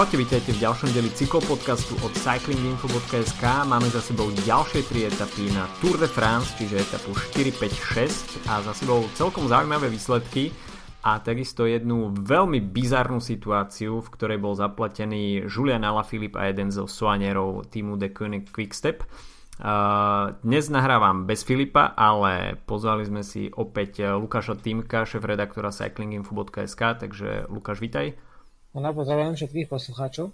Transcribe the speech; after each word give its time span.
Čaute, 0.00 0.16
vítajte 0.16 0.56
v 0.56 0.64
ďalšom 0.64 0.96
deli 0.96 1.12
cyklopodcastu 1.12 1.92
od 2.00 2.16
cyclinginfo.sk. 2.16 3.44
Máme 3.68 3.84
za 3.92 4.00
sebou 4.00 4.32
ďalšie 4.32 4.88
tri 4.88 5.04
etapy 5.04 5.52
na 5.52 5.68
Tour 5.76 6.00
de 6.00 6.08
France, 6.08 6.56
čiže 6.56 6.80
etapu 6.80 7.12
4, 7.12 7.52
5, 7.52 8.48
6 8.48 8.48
a 8.48 8.64
za 8.64 8.72
sebou 8.72 9.04
celkom 9.12 9.44
zaujímavé 9.44 9.92
výsledky 9.92 10.56
a 11.04 11.20
takisto 11.20 11.68
jednu 11.68 12.16
veľmi 12.16 12.64
bizarnú 12.64 13.20
situáciu, 13.20 14.00
v 14.00 14.08
ktorej 14.08 14.40
bol 14.40 14.56
zaplatený 14.56 15.44
Julian 15.44 15.84
Alaphilippe 15.84 16.40
a 16.40 16.48
jeden 16.48 16.72
zo 16.72 16.88
soanierov 16.88 17.68
týmu 17.68 18.00
The 18.00 18.08
Quickstep. 18.48 19.04
Uh, 19.04 20.32
dnes 20.40 20.72
nahrávam 20.72 21.28
bez 21.28 21.44
Filipa, 21.44 21.92
ale 21.92 22.56
pozvali 22.64 23.04
sme 23.04 23.20
si 23.20 23.52
opäť 23.52 24.16
Lukáša 24.16 24.56
Týmka, 24.56 25.04
šéf-redaktora 25.04 25.68
cyclinginfo.sk, 25.68 26.80
takže 27.04 27.52
Lukáš, 27.52 27.84
vítaj. 27.84 28.29
No 28.70 28.94
pozdravujem 28.94 29.34
všetkých 29.34 29.66
poslucháčov. 29.66 30.30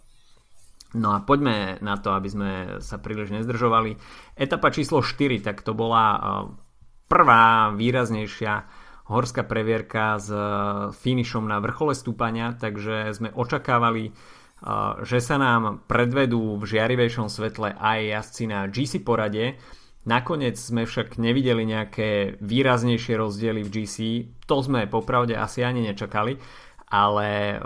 No 0.96 1.12
a 1.12 1.18
poďme 1.24 1.80
na 1.82 1.98
to, 1.98 2.14
aby 2.14 2.28
sme 2.30 2.50
sa 2.78 2.96
príliš 2.96 3.32
nezdržovali. 3.32 3.98
Etapa 4.38 4.70
číslo 4.70 5.04
4, 5.04 5.42
tak 5.42 5.60
to 5.60 5.76
bola 5.76 6.04
e, 6.14 6.18
prvá 7.10 7.74
výraznejšia 7.74 8.64
horská 9.10 9.42
previerka 9.44 10.16
s 10.16 10.30
e, 10.30 10.38
finišom 10.94 11.44
na 11.50 11.58
vrchole 11.58 11.92
stúpania, 11.92 12.54
takže 12.54 13.12
sme 13.12 13.28
očakávali, 13.34 14.04
e, 14.08 14.12
že 15.02 15.18
sa 15.18 15.36
nám 15.36 15.84
predvedú 15.90 16.56
v 16.56 16.64
žiarivejšom 16.64 17.28
svetle 17.28 17.74
aj 17.76 17.98
jazdci 18.16 18.44
na 18.46 18.64
GC 18.70 19.02
porade. 19.02 19.58
Nakoniec 20.06 20.54
sme 20.54 20.86
však 20.86 21.18
nevideli 21.18 21.66
nejaké 21.66 22.38
výraznejšie 22.38 23.18
rozdiely 23.18 23.66
v 23.66 23.72
GC, 23.74 23.96
to 24.46 24.62
sme 24.62 24.86
popravde 24.86 25.34
asi 25.34 25.66
ani 25.66 25.82
nečakali, 25.82 26.38
ale 26.94 27.58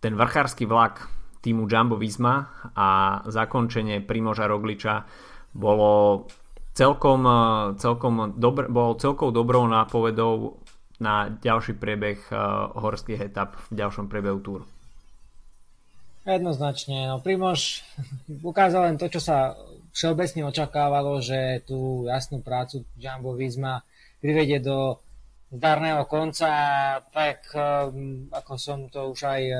ten 0.00 0.16
vrchársky 0.16 0.64
vlak 0.64 1.08
týmu 1.40 1.68
Jumbo 1.68 1.96
Visma 1.96 2.48
a 2.76 3.20
zakončenie 3.28 4.00
Primoža 4.04 4.48
Rogliča 4.48 5.04
bolo 5.52 6.24
celkom, 6.72 7.24
celkom 7.76 8.36
dobr, 8.36 8.68
bolo 8.68 8.96
celkou 8.96 9.32
dobrou 9.32 9.64
nápovedou 9.68 10.60
na 11.00 11.32
ďalší 11.32 11.80
priebeh 11.80 12.20
uh, 12.28 12.72
horských 12.76 13.32
etap 13.32 13.56
v 13.72 13.80
ďalšom 13.80 14.08
priebehu 14.12 14.40
túru. 14.44 14.64
Jednoznačne. 16.28 17.08
No, 17.08 17.24
Primož 17.24 17.80
ukázal 18.44 18.92
len 18.92 18.96
to, 19.00 19.08
čo 19.08 19.20
sa 19.24 19.56
všeobecne 19.96 20.44
očakávalo, 20.44 21.24
že 21.24 21.64
tú 21.64 22.04
jasnú 22.04 22.44
prácu 22.44 22.84
Jumbo 23.00 23.32
Visma 23.32 23.80
privedie 24.20 24.60
do 24.60 25.00
zdarného 25.50 26.06
konca, 26.06 26.50
tak 27.10 27.50
ehm, 27.58 28.30
ako 28.30 28.52
som 28.54 28.86
to 28.86 29.10
už 29.10 29.26
aj 29.26 29.42
ehm, 29.42 29.58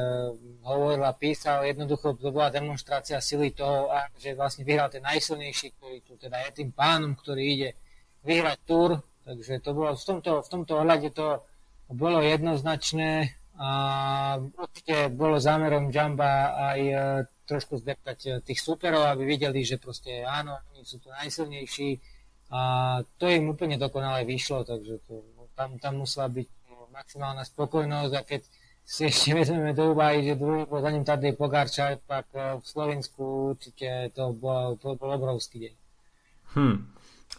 hovoril 0.62 1.02
a 1.02 1.12
písal, 1.18 1.66
jednoducho 1.66 2.14
to 2.14 2.30
bola 2.30 2.54
demonstrácia 2.54 3.18
sily 3.18 3.50
toho, 3.50 3.90
že 4.14 4.38
vlastne 4.38 4.62
vyhral 4.62 4.86
ten 4.86 5.02
najsilnejší, 5.02 5.74
ktorý 5.76 5.98
tu 6.06 6.14
teda 6.14 6.46
je 6.46 6.62
tým 6.62 6.70
pánom, 6.70 7.18
ktorý 7.18 7.42
ide 7.42 7.70
vyhrať 8.22 8.58
tur, 8.62 9.02
takže 9.26 9.58
to 9.58 9.70
bolo 9.74 9.98
v 9.98 10.04
tomto, 10.06 10.32
v 10.46 10.48
tomto 10.48 10.72
ohľade 10.78 11.10
to 11.10 11.42
bolo 11.90 12.22
jednoznačné 12.22 13.34
a 13.60 13.70
určite 14.40 15.12
bolo 15.12 15.36
zámerom 15.36 15.92
Jamba 15.92 16.56
aj 16.72 16.80
e, 16.80 16.94
trošku 17.44 17.76
zdeptať 17.76 18.18
e, 18.24 18.30
tých 18.40 18.56
superov, 18.56 19.04
aby 19.04 19.36
videli, 19.36 19.60
že 19.66 19.76
proste 19.76 20.24
áno, 20.24 20.56
oni 20.72 20.80
sú 20.80 20.96
tu 20.96 21.12
najsilnejší. 21.12 22.00
A 22.50 22.60
to 23.20 23.30
im 23.30 23.52
úplne 23.52 23.78
dokonale 23.78 24.26
vyšlo, 24.26 24.66
takže 24.66 25.04
to 25.06 25.22
tam, 25.60 25.76
tam 25.76 26.00
musela 26.00 26.32
byť 26.32 26.48
maximálna 26.88 27.44
spokojnosť 27.44 28.12
a 28.16 28.22
keď 28.24 28.42
si 28.80 29.06
ešte 29.06 29.36
vezmeme 29.36 29.76
do 29.76 29.92
úvahy, 29.92 30.24
že 30.24 30.40
druhý 30.40 30.64
bol 30.64 30.80
za 30.80 30.90
ním 30.90 31.04
tady 31.04 31.36
Pogarčaj, 31.36 32.00
tak 32.08 32.26
eh, 32.32 32.56
v 32.56 32.64
Slovensku 32.64 33.54
určite 33.54 34.08
to 34.16 34.32
bol, 34.32 34.80
to 34.80 34.96
bol 34.96 35.12
obrovský 35.12 35.68
deň. 35.68 35.74
Hm. 36.56 36.76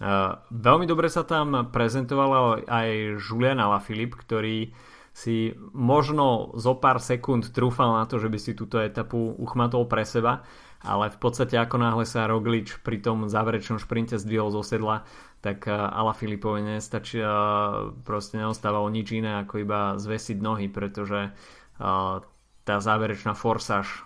Uh, 0.01 0.39
veľmi 0.49 0.87
dobre 0.87 1.11
sa 1.11 1.27
tam 1.27 1.67
prezentoval 1.67 2.63
aj 2.63 3.19
Julian 3.19 3.59
Alaphilippe, 3.59 4.17
ktorý 4.23 4.71
si 5.11 5.51
možno 5.75 6.55
zo 6.55 6.79
pár 6.79 7.03
sekúnd 7.03 7.51
trúfal 7.51 7.99
na 7.99 8.07
to, 8.07 8.15
že 8.15 8.31
by 8.31 8.39
si 8.39 8.55
túto 8.55 8.79
etapu 8.79 9.35
uchmatol 9.35 9.91
pre 9.91 10.07
seba, 10.07 10.47
ale 10.81 11.13
v 11.13 11.17
podstate 11.21 11.53
ako 11.61 11.77
náhle 11.77 12.05
sa 12.09 12.25
Roglič 12.25 12.81
pri 12.81 12.97
tom 13.01 13.29
záverečnom 13.29 13.77
šprinte 13.77 14.17
zdvihol 14.17 14.49
zo 14.49 14.65
sedla, 14.65 15.05
tak 15.41 15.69
eh, 15.69 15.73
Ala 15.73 16.13
Filipovi 16.13 16.65
nestačí, 16.65 17.21
eh, 17.21 17.29
proste 18.01 18.41
neostávalo 18.41 18.89
nič 18.89 19.13
iné 19.13 19.45
ako 19.45 19.61
iba 19.61 19.97
zvesiť 20.01 20.37
nohy, 20.41 20.69
pretože 20.73 21.29
eh, 21.29 22.15
tá 22.61 22.75
záverečná 22.77 23.33
forsáž 23.33 24.05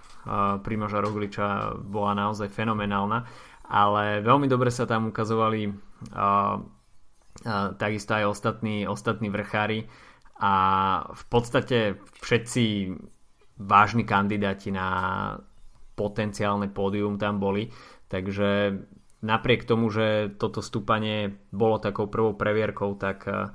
Primoža 0.66 1.06
Rogliča 1.06 1.78
bola 1.86 2.18
naozaj 2.18 2.50
fenomenálna, 2.50 3.30
ale 3.70 4.26
veľmi 4.26 4.50
dobre 4.50 4.74
sa 4.74 4.90
tam 4.90 5.14
ukazovali 5.14 5.70
takisto 7.78 8.12
aj 8.18 8.34
ostatní, 8.34 8.90
ostatní 8.90 9.30
vrchári. 9.30 9.86
A 10.42 10.54
v 11.14 11.24
podstate 11.30 12.02
všetci 12.26 12.90
vážni 13.62 14.02
kandidáti 14.02 14.74
na 14.74 14.88
potenciálne 15.96 16.68
pódium 16.70 17.16
tam 17.16 17.40
boli, 17.40 17.72
takže 18.12 18.78
napriek 19.26 19.66
tomu, 19.66 19.90
že 19.90 20.30
toto 20.38 20.62
stúpanie 20.62 21.34
bolo 21.50 21.82
takou 21.82 22.06
prvou 22.06 22.38
previerkou, 22.38 22.94
tak 22.96 23.26
eh, 23.26 23.50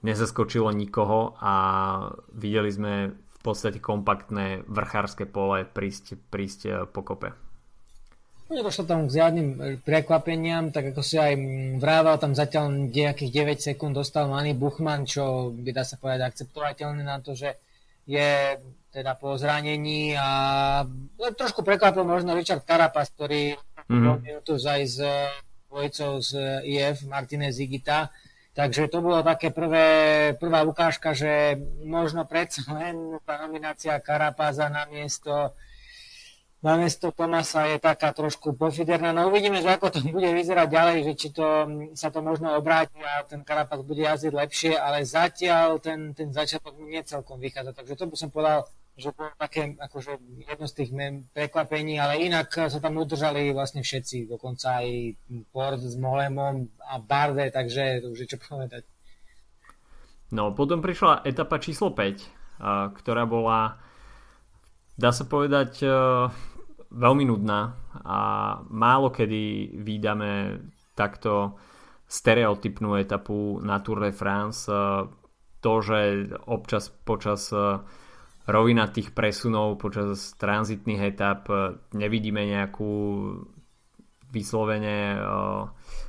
nezaskočilo 0.00 0.72
nikoho 0.72 1.36
a 1.36 1.54
videli 2.32 2.70
sme 2.72 2.92
v 3.12 3.38
podstate 3.44 3.80
kompaktné 3.80 4.64
vrchárske 4.64 5.28
pole 5.28 5.68
prísť, 5.68 6.16
prísť 6.32 6.60
eh, 6.66 6.74
po 6.88 7.04
kope. 7.04 7.36
Nedošlo 8.50 8.82
tam 8.82 9.06
k 9.06 9.14
žiadnym 9.20 9.48
eh, 9.54 9.58
prekvapeniam, 9.78 10.72
tak 10.72 10.96
ako 10.96 11.04
si 11.04 11.20
aj 11.20 11.36
mm, 11.36 11.70
vrával, 11.78 12.16
tam 12.16 12.32
zatiaľ 12.32 12.88
nejakých 12.88 13.30
9 13.60 13.68
sekúnd 13.74 13.92
dostal 13.92 14.26
Manny 14.26 14.56
Buchman, 14.56 15.04
čo 15.04 15.52
by 15.52 15.70
dá 15.70 15.84
sa 15.84 16.00
povedať 16.00 16.32
akceptovateľné 16.32 17.02
na 17.04 17.20
to, 17.20 17.36
že 17.36 17.60
je 18.08 18.58
teda 18.90 19.14
po 19.14 19.38
zranení 19.38 20.18
a 20.18 20.28
trošku 21.38 21.62
prekvapil 21.62 22.02
možno 22.02 22.34
Richard 22.34 22.66
Carapaz, 22.66 23.14
ktorý 23.14 23.54
mm-hmm. 23.86 24.42
tu 24.42 24.58
aj 24.58 24.82
s 24.82 24.98
dvojicou 25.70 26.18
z 26.18 26.30
IF 26.66 27.06
Martinez 27.06 27.54
Zigita. 27.54 28.10
Takže 28.50 28.90
to 28.90 28.98
bolo 28.98 29.22
také 29.22 29.54
prvé, 29.54 29.86
prvá 30.34 30.66
ukážka, 30.66 31.14
že 31.14 31.54
možno 31.86 32.26
predsa 32.26 32.66
len 32.74 33.14
tá 33.22 33.38
nominácia 33.46 33.94
Karapaza 34.02 34.66
na 34.66 34.90
miesto 34.90 35.54
namiesto 36.60 37.08
Tomasa 37.08 37.72
je 37.72 37.80
taká 37.80 38.12
trošku 38.12 38.52
pofiderná. 38.52 39.16
No 39.16 39.32
uvidíme, 39.32 39.64
že 39.64 39.72
ako 39.72 39.96
to 39.96 39.98
bude 40.16 40.28
vyzerať 40.28 40.68
ďalej, 40.68 40.96
že 41.08 41.12
či 41.16 41.28
to, 41.32 41.46
sa 41.96 42.12
to 42.12 42.20
možno 42.20 42.52
obráti 42.56 43.00
a 43.00 43.24
ten 43.24 43.40
Karapaz 43.40 43.80
bude 43.80 44.04
jazdiť 44.04 44.32
lepšie, 44.32 44.72
ale 44.76 45.08
zatiaľ 45.08 45.80
ten, 45.80 46.12
ten 46.12 46.28
začiatok 46.30 46.76
nie 46.84 47.00
celkom 47.00 47.40
vychádza. 47.40 47.72
Takže 47.72 47.96
to 47.96 48.04
by 48.06 48.16
som 48.16 48.28
povedal, 48.28 48.68
že 49.00 49.16
bolo 49.16 49.32
také 49.40 49.74
akože 49.80 50.12
jedno 50.44 50.66
z 50.68 50.74
tých 50.76 50.90
prekvapení, 51.32 51.96
ale 51.96 52.20
inak 52.20 52.52
sa 52.52 52.78
tam 52.78 53.00
udržali 53.00 53.50
vlastne 53.56 53.80
všetci, 53.80 54.28
dokonca 54.28 54.84
aj 54.84 55.16
Port 55.48 55.80
s 55.80 55.96
Molemom 55.96 56.68
a 56.84 57.00
Barde, 57.00 57.48
takže 57.48 58.04
to 58.04 58.12
už 58.12 58.28
je 58.28 58.36
čo 58.36 58.38
povedať. 58.38 58.84
No, 60.30 60.54
potom 60.54 60.78
prišla 60.78 61.26
etapa 61.26 61.58
číslo 61.58 61.90
5, 61.90 62.62
ktorá 62.94 63.26
bola, 63.26 63.82
dá 64.94 65.10
sa 65.10 65.26
povedať, 65.26 65.82
e, 65.82 65.88
veľmi 66.90 67.24
nudná 67.26 67.74
a 68.06 68.18
málo 68.70 69.10
kedy 69.10 69.74
vydáme 69.82 70.62
takto 70.94 71.58
stereotypnú 72.06 72.98
etapu 72.98 73.58
na 73.62 73.82
Tour 73.82 74.06
de 74.06 74.14
France. 74.14 74.70
E, 74.70 74.74
to, 75.58 75.72
že 75.82 76.30
občas 76.46 76.94
počas 77.02 77.50
e, 77.50 77.82
rovina 78.48 78.88
tých 78.88 79.12
presunov 79.12 79.76
počas 79.80 80.32
tranzitných 80.40 81.12
etap 81.12 81.48
e, 81.50 81.76
nevidíme 81.92 82.44
nejakú 82.46 82.92
vyslovene 84.30 85.16
e, 85.16 85.18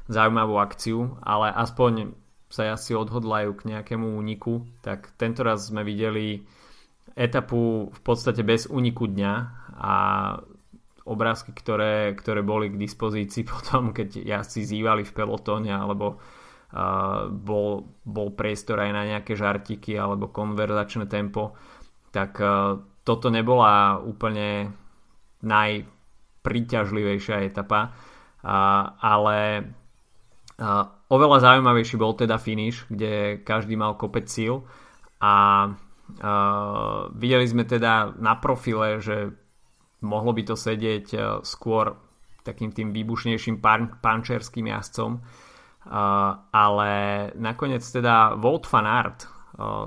zaujímavú 0.08 0.56
akciu, 0.62 1.18
ale 1.24 1.52
aspoň 1.52 2.16
sa 2.52 2.76
asi 2.76 2.92
odhodlajú 2.96 3.56
k 3.56 3.68
nejakému 3.76 4.12
úniku, 4.20 4.68
tak 4.84 5.16
tento 5.16 5.42
raz 5.42 5.72
sme 5.72 5.88
videli 5.88 6.44
etapu 7.16 7.88
v 7.92 8.00
podstate 8.04 8.44
bez 8.44 8.68
úniku 8.68 9.08
dňa 9.08 9.34
a 9.80 9.94
obrázky, 11.08 11.52
ktoré, 11.56 12.14
ktoré 12.14 12.44
boli 12.44 12.70
k 12.70 12.80
dispozícii 12.80 13.48
potom, 13.54 13.96
keď 13.96 14.22
jazdci 14.22 14.68
zývali 14.68 15.04
v 15.08 15.16
pelotóne 15.16 15.72
alebo 15.72 16.20
uh, 16.20 17.28
bol, 17.32 17.88
bol 18.06 18.30
priestor 18.36 18.84
aj 18.84 18.92
na 18.92 19.04
nejaké 19.16 19.34
žartiky 19.34 19.98
alebo 19.98 20.30
konverzačné 20.30 21.08
tempo, 21.10 21.56
tak 22.12 22.38
e, 22.38 22.46
toto 23.02 23.32
nebola 23.32 23.98
úplne 24.04 24.76
najpriťažlivejšia 25.42 27.48
etapa, 27.48 27.96
ale 29.02 29.38
e, 29.58 29.64
oveľa 31.10 31.38
zaujímavejší 31.42 31.96
bol 31.98 32.14
teda 32.14 32.38
finish, 32.38 32.86
kde 32.92 33.42
každý 33.42 33.74
mal 33.80 33.98
kopec 33.98 34.30
síl 34.30 34.62
a 35.24 35.66
e, 35.66 35.70
videli 37.18 37.48
sme 37.48 37.66
teda 37.66 38.14
na 38.20 38.38
profile, 38.38 39.02
že 39.02 39.34
mohlo 40.04 40.36
by 40.36 40.44
to 40.46 40.56
sedieť 40.60 41.40
skôr 41.48 41.96
takým 42.42 42.74
tým 42.74 42.90
výbušnejším 42.90 43.62
pan, 43.62 44.02
pančerským 44.02 44.66
jazdcom. 44.66 45.22
Ale 46.50 46.92
nakoniec 47.38 47.86
teda 47.86 48.34
Volt 48.34 48.66
van 48.66 48.90
Aert 48.90 49.30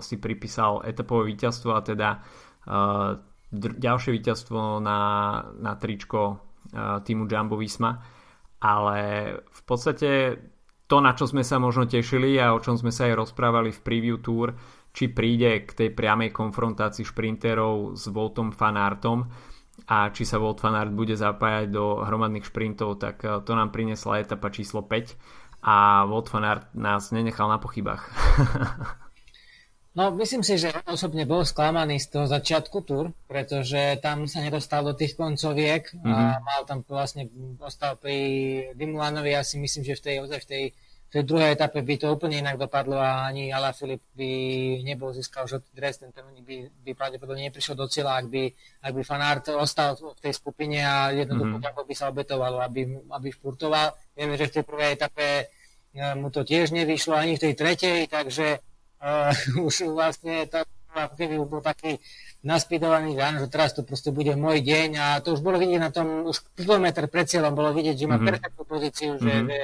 si 0.00 0.16
pripísal 0.20 0.82
etapové 0.84 1.32
víťazstvo 1.34 1.70
a 1.74 1.80
teda 1.84 2.22
ďalšie 3.54 4.10
víťazstvo 4.10 4.82
na, 4.82 5.00
na 5.58 5.72
tričko 5.78 6.40
týmu 7.04 7.28
Jumbo 7.28 7.56
Visma. 7.60 8.00
Ale 8.64 8.98
v 9.44 9.62
podstate 9.68 10.40
to, 10.88 10.96
na 11.00 11.12
čo 11.12 11.28
sme 11.28 11.44
sa 11.44 11.60
možno 11.60 11.84
tešili 11.84 12.40
a 12.40 12.56
o 12.56 12.62
čom 12.62 12.76
sme 12.80 12.92
sa 12.92 13.08
aj 13.08 13.20
rozprávali 13.28 13.72
v 13.72 13.84
preview 13.84 14.16
tour, 14.20 14.56
či 14.94 15.10
príde 15.10 15.66
k 15.66 15.70
tej 15.74 15.88
priamej 15.92 16.30
konfrontácii 16.30 17.04
šprinterov 17.04 17.98
s 17.98 18.08
Voltom 18.08 18.54
Fanartom 18.54 19.26
a 19.90 20.08
či 20.14 20.22
sa 20.22 20.38
Volt 20.38 20.62
Fanart 20.62 20.94
bude 20.94 21.18
zapájať 21.18 21.66
do 21.68 22.00
hromadných 22.00 22.46
šprintov, 22.46 23.02
tak 23.02 23.20
to 23.20 23.52
nám 23.52 23.74
prinesla 23.74 24.22
etapa 24.22 24.48
číslo 24.48 24.86
5 24.86 25.66
a 25.66 26.06
Volt 26.06 26.30
Fanart 26.30 26.72
nás 26.78 27.10
nenechal 27.10 27.50
na 27.50 27.58
pochybách. 27.58 28.02
No, 29.94 30.10
myslím 30.18 30.42
si, 30.42 30.58
že 30.58 30.74
osobne 30.90 31.22
bol 31.22 31.46
sklamaný 31.46 32.02
z 32.02 32.10
toho 32.10 32.26
začiatku 32.26 32.82
tur, 32.82 33.14
pretože 33.30 34.02
tam 34.02 34.26
sa 34.26 34.42
nedostal 34.42 34.82
do 34.82 34.90
tých 34.90 35.14
koncoviek 35.14 35.86
mm-hmm. 35.94 36.10
a 36.10 36.18
mhm. 36.34 36.42
mal 36.42 36.60
tam 36.66 36.78
vlastne, 36.82 37.30
ostal 37.62 37.94
pri 37.94 38.16
Dimulanovi, 38.74 39.30
ja 39.30 39.46
si 39.46 39.62
myslím, 39.62 39.86
že 39.86 39.94
v 39.94 40.02
tej, 40.02 40.16
v 40.26 40.48
tej 40.50 40.64
tej 41.14 41.30
druhej 41.30 41.54
etape 41.54 41.78
by 41.86 41.94
to 41.94 42.10
úplne 42.10 42.42
inak 42.42 42.58
dopadlo 42.58 42.98
a 42.98 43.30
ani 43.30 43.54
Ala 43.54 43.70
Filip 43.70 44.02
by 44.18 44.30
nebol 44.82 45.14
získal 45.14 45.46
žltý 45.46 45.70
dres, 45.70 46.02
ten 46.02 46.10
by, 46.10 46.56
by 46.82 46.90
pravdepodobne 46.90 47.46
neprišiel 47.46 47.78
do 47.78 47.86
cieľa, 47.86 48.18
ak 48.18 48.26
by, 48.26 48.50
ak 48.82 48.92
by 48.98 49.02
Fanart 49.06 49.46
ostal 49.54 49.94
v 49.94 50.18
tej 50.18 50.34
skupine 50.34 50.82
a 50.82 51.14
jednoducho 51.14 51.62
mm-hmm. 51.62 51.86
by 51.86 51.94
sa 51.94 52.10
obetovalo, 52.10 52.58
aby, 52.66 52.98
aby 53.14 53.28
špurtoval. 53.30 53.94
Vieme, 54.18 54.34
že 54.34 54.50
v 54.50 54.54
tej 54.58 54.64
prvej 54.66 54.90
etape 54.98 55.26
e, 55.38 55.44
mu 56.18 56.34
to 56.34 56.42
tiež 56.42 56.74
nevyšlo 56.74 57.14
ani 57.14 57.38
v 57.38 57.42
tej 57.46 57.54
tretej, 57.54 57.98
takže 58.10 58.58
uh, 59.04 59.60
už 59.68 59.92
vlastne 59.92 60.48
to 60.48 60.64
keby 60.94 61.42
bol 61.42 61.58
taký 61.58 61.98
naspidovaný, 62.46 63.18
že 63.18 63.50
teraz 63.50 63.74
to 63.74 63.82
proste 63.82 64.14
bude 64.14 64.30
môj 64.38 64.62
deň 64.62 64.90
a 64.94 65.06
to 65.18 65.34
už 65.34 65.42
bolo 65.42 65.58
vidieť 65.58 65.80
na 65.82 65.90
tom, 65.90 66.22
už 66.22 66.54
kilometr 66.54 67.10
pred 67.10 67.26
cieľom 67.26 67.50
bolo 67.50 67.74
vidieť, 67.74 67.98
že 67.98 68.06
má 68.06 68.14
mm-hmm. 68.14 68.30
perfektnú 68.30 68.62
pozíciu, 68.62 69.10
mm-hmm. 69.18 69.26
že, 69.26 69.34
že 69.42 69.58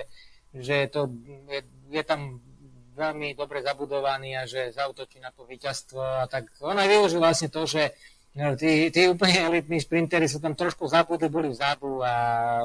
že 0.54 0.90
to 0.90 1.06
je, 1.46 1.62
je 1.94 2.02
tam 2.02 2.42
veľmi 2.98 3.38
dobre 3.38 3.62
zabudovaný 3.62 4.36
a 4.36 4.44
že 4.50 4.74
zautočí 4.74 5.22
na 5.22 5.30
to 5.30 5.46
víťazstvo 5.46 6.26
a 6.26 6.26
tak 6.26 6.50
on 6.60 6.76
aj 6.76 6.90
využil 6.90 7.22
vlastne 7.22 7.48
to, 7.48 7.62
že 7.64 7.94
no, 8.34 8.58
tí, 8.58 8.90
tí 8.90 9.06
úplne 9.06 9.46
elitní 9.46 9.78
sprintery 9.78 10.26
sa 10.26 10.42
tam 10.42 10.58
trošku 10.58 10.90
zabudli, 10.90 11.30
boli 11.30 11.48
vzadu 11.54 12.02
a 12.02 12.12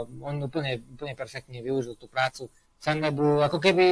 on 0.01 0.35
úplne, 0.41 0.81
úplne 0.81 1.13
perfektne 1.13 1.61
využil 1.61 1.95
tú 1.95 2.09
prácu 2.09 2.49
Sunwebu, 2.85 3.41
ako 3.41 3.57
keby, 3.57 3.85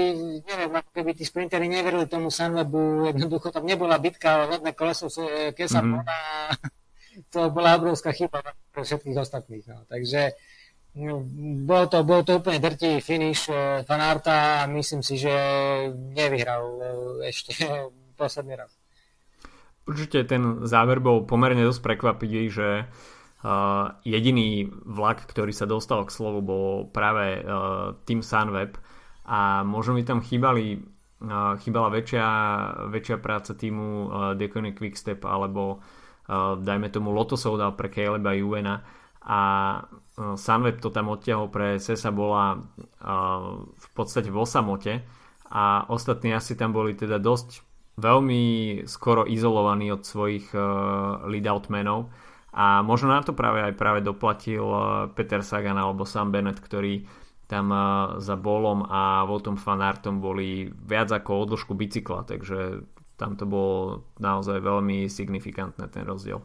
neviem, 0.46 0.70
ako 0.70 0.92
keby 0.94 1.18
tí 1.18 1.26
sprintery 1.26 1.66
neverili 1.66 2.06
tomu 2.06 2.30
Sunwebu, 2.30 3.10
jednoducho 3.10 3.50
tam 3.50 3.66
nebola 3.66 3.98
bitka 3.98 4.46
o 4.46 4.54
hodné 4.54 4.78
koleso 4.78 5.10
Kesa 5.58 5.82
mm-hmm. 5.82 6.06
to 7.34 7.50
bola 7.50 7.74
obrovská 7.82 8.14
chyba 8.14 8.46
pre 8.70 8.86
všetkých 8.86 9.18
ostatných. 9.18 9.66
No. 9.66 9.82
Takže 9.90 10.38
No, 10.94 11.26
bol 11.66 11.90
to, 11.90 12.06
bol 12.06 12.22
to 12.22 12.38
úplne 12.38 12.62
drtivý 12.62 13.02
finish 13.02 13.50
Fanarta 13.90 14.62
a 14.62 14.70
myslím 14.70 15.02
si, 15.02 15.18
že 15.18 15.34
nevyhral 16.14 16.64
eh, 16.78 17.34
ešte 17.34 17.58
posledný 18.20 18.62
raz. 18.62 18.70
Určite 19.90 20.24
ten 20.30 20.64
záver 20.70 21.02
bol 21.02 21.26
pomerne 21.26 21.66
dosť 21.66 21.82
prekvapivý, 21.84 22.48
že 22.48 22.88
uh, 22.88 24.00
jediný 24.08 24.72
vlak, 24.72 25.28
ktorý 25.28 25.52
sa 25.52 25.68
dostal 25.68 26.08
k 26.08 26.16
slovu, 26.16 26.40
bol 26.40 26.88
práve 26.88 27.44
uh, 27.44 27.92
Team 28.08 28.24
Sunweb 28.24 28.80
a 29.24 29.64
možno 29.64 29.96
mi 29.96 30.04
tam 30.04 30.20
chýbali, 30.20 30.80
uh, 31.24 31.56
chýbala 31.60 31.90
väčšia, 31.92 32.28
väčšia 32.92 33.18
práca 33.20 33.56
týmu 33.56 33.88
uh, 33.88 34.08
Decony 34.36 34.76
Quickstep 34.76 35.24
alebo 35.24 35.80
uh, 35.80 36.60
dajme 36.60 36.92
tomu 36.92 37.16
Lotto 37.16 37.40
Soudal 37.40 37.76
pre 37.76 37.88
Caleba 37.88 38.36
Juena. 38.36 38.84
A 39.24 39.40
Eh, 40.14 40.38
Sunweb 40.38 40.78
to 40.78 40.94
tam 40.94 41.10
odtiahol 41.10 41.50
pre 41.50 41.82
Sesa 41.82 42.14
bola 42.14 42.54
eh, 42.54 43.50
v 43.74 43.88
podstate 43.98 44.30
v 44.30 44.38
osamote. 44.38 44.94
A 45.54 45.86
ostatní 45.90 46.34
asi 46.34 46.58
tam 46.58 46.74
boli 46.74 46.98
teda 46.98 47.22
dosť 47.22 47.62
veľmi 47.98 48.44
skoro 48.90 49.26
izolovaní 49.26 49.90
od 49.90 50.06
svojich 50.06 50.54
eh, 50.54 50.62
lead-out 51.30 51.74
menov. 51.74 52.14
A 52.54 52.86
možno 52.86 53.10
na 53.10 53.26
to 53.26 53.34
práve 53.34 53.66
aj 53.66 53.74
práve 53.74 54.06
doplatil 54.06 54.62
Peter 55.18 55.42
Sagan 55.42 55.74
alebo 55.74 56.06
Sam 56.06 56.30
Bennett, 56.30 56.62
ktorí 56.62 57.02
tam 57.54 57.70
za 58.18 58.34
Bolom 58.34 58.82
a 58.90 59.22
Voltom 59.30 59.62
Fanartom 59.62 60.18
boli 60.18 60.74
viac 60.74 61.14
ako 61.14 61.46
o 61.46 61.48
dĺžku 61.54 61.78
bicykla, 61.78 62.26
takže 62.26 62.82
tam 63.14 63.38
to 63.38 63.46
bolo 63.46 64.10
naozaj 64.18 64.58
veľmi 64.58 65.06
signifikantné 65.06 65.86
ten 65.94 66.02
rozdiel. 66.02 66.42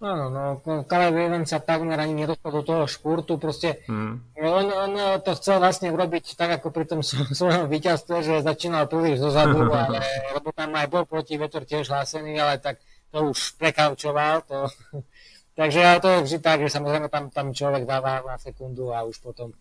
Áno, 0.00 0.32
no, 0.32 0.56
Caleb 0.88 1.12
Evans 1.12 1.52
sa 1.52 1.60
takmer 1.60 2.00
ani 2.00 2.24
nedostal 2.24 2.56
do 2.56 2.64
toho 2.64 2.88
špurtu, 2.88 3.36
proste 3.36 3.84
mm. 3.84 4.32
on, 4.40 4.66
on 4.72 4.92
to 5.20 5.36
chcel 5.36 5.60
vlastne 5.60 5.92
urobiť 5.92 6.40
tak 6.40 6.56
ako 6.56 6.72
pri 6.72 6.88
tom 6.88 7.04
svojom 7.40 7.68
víťazstve, 7.68 8.16
že 8.24 8.34
začínal 8.40 8.88
príliš 8.88 9.20
zozadu, 9.20 9.60
ale, 9.76 10.00
lebo 10.32 10.56
tam 10.56 10.72
aj 10.72 10.88
bol 10.88 11.04
proti 11.04 11.36
vetor 11.36 11.68
tiež 11.68 11.92
hlásený, 11.92 12.32
ale 12.40 12.56
tak 12.56 12.80
to 13.12 13.28
už 13.28 13.60
prekaučoval, 13.60 14.40
to, 14.48 14.72
takže 15.60 15.84
ale 15.84 15.98
to 16.00 16.08
je 16.08 16.24
vždy 16.24 16.38
tak, 16.40 16.64
že 16.64 16.72
samozrejme 16.72 17.12
tam, 17.12 17.28
tam 17.28 17.52
človek 17.52 17.84
dáva 17.84 18.24
na 18.24 18.40
sekundu 18.40 18.96
a 18.96 19.04
už 19.04 19.20
potom 19.20 19.52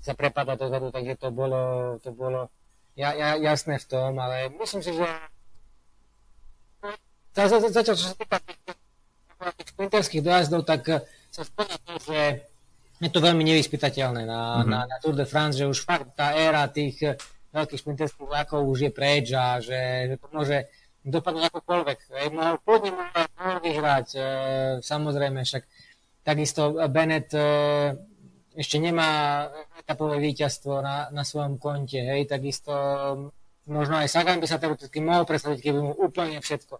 sa 0.00 0.12
prepada 0.16 0.56
dozadu, 0.56 0.88
takže 0.88 1.14
to 1.20 1.28
bolo, 1.28 1.96
to 2.00 2.10
bolo 2.12 2.48
ja, 2.96 3.12
ja, 3.12 3.36
jasné 3.36 3.78
v 3.78 3.86
tom, 3.86 4.16
ale 4.16 4.48
myslím 4.56 4.80
si, 4.80 4.92
že 4.96 5.06
zatiaľ, 7.36 7.96
čo 7.96 8.06
sa 8.10 8.16
týka 8.16 8.36
tých 9.56 9.68
sprinterských 9.72 10.24
dojazdov, 10.24 10.64
tak 10.68 10.82
eh, 10.88 11.00
sa 11.32 11.46
splňa 11.46 11.76
to, 11.86 11.94
že 12.00 12.18
je 13.00 13.08
to 13.08 13.20
veľmi 13.24 13.40
nevyspytateľné 13.44 14.28
na, 14.28 14.60
mm-hmm. 14.60 14.68
na, 14.68 14.78
na 14.84 14.96
Tour 15.00 15.16
de 15.16 15.24
France, 15.24 15.56
že 15.56 15.64
už 15.64 15.84
fakt 15.84 16.12
tá 16.16 16.36
éra 16.36 16.68
tých 16.68 16.96
eh, 17.04 17.16
veľkých 17.56 17.80
sprinterských 17.80 18.28
vlakov 18.28 18.60
už 18.66 18.78
je 18.88 18.90
preč 18.92 19.26
a 19.32 19.58
že, 19.58 20.12
že 20.12 20.16
to 20.20 20.26
môže 20.30 20.58
dopadnúť 21.04 21.48
akokoľvek. 21.48 21.98
Mohol 22.30 22.56
pôvodne 22.60 22.90
mohol 22.92 23.58
vyhrať, 23.64 24.08
e, 24.14 24.20
samozrejme, 24.84 25.40
však 25.42 25.64
takisto 26.22 26.76
Bennett 26.92 27.32
e, 27.32 27.40
ešte 28.60 28.76
nemá 28.76 29.48
etapové 29.80 30.20
víťazstvo 30.20 30.84
na, 30.84 31.08
na 31.08 31.24
svojom 31.24 31.56
konte, 31.56 31.96
hej, 31.96 32.28
takisto 32.28 32.70
možno 33.64 33.96
aj 33.96 34.12
Sagan 34.12 34.36
by 34.36 34.46
sa 34.46 34.60
teoreticky 34.60 35.00
mohol 35.00 35.24
predstaviť, 35.24 35.58
keby 35.64 35.78
mu 35.80 35.92
úplne 35.96 36.44
všetko 36.44 36.76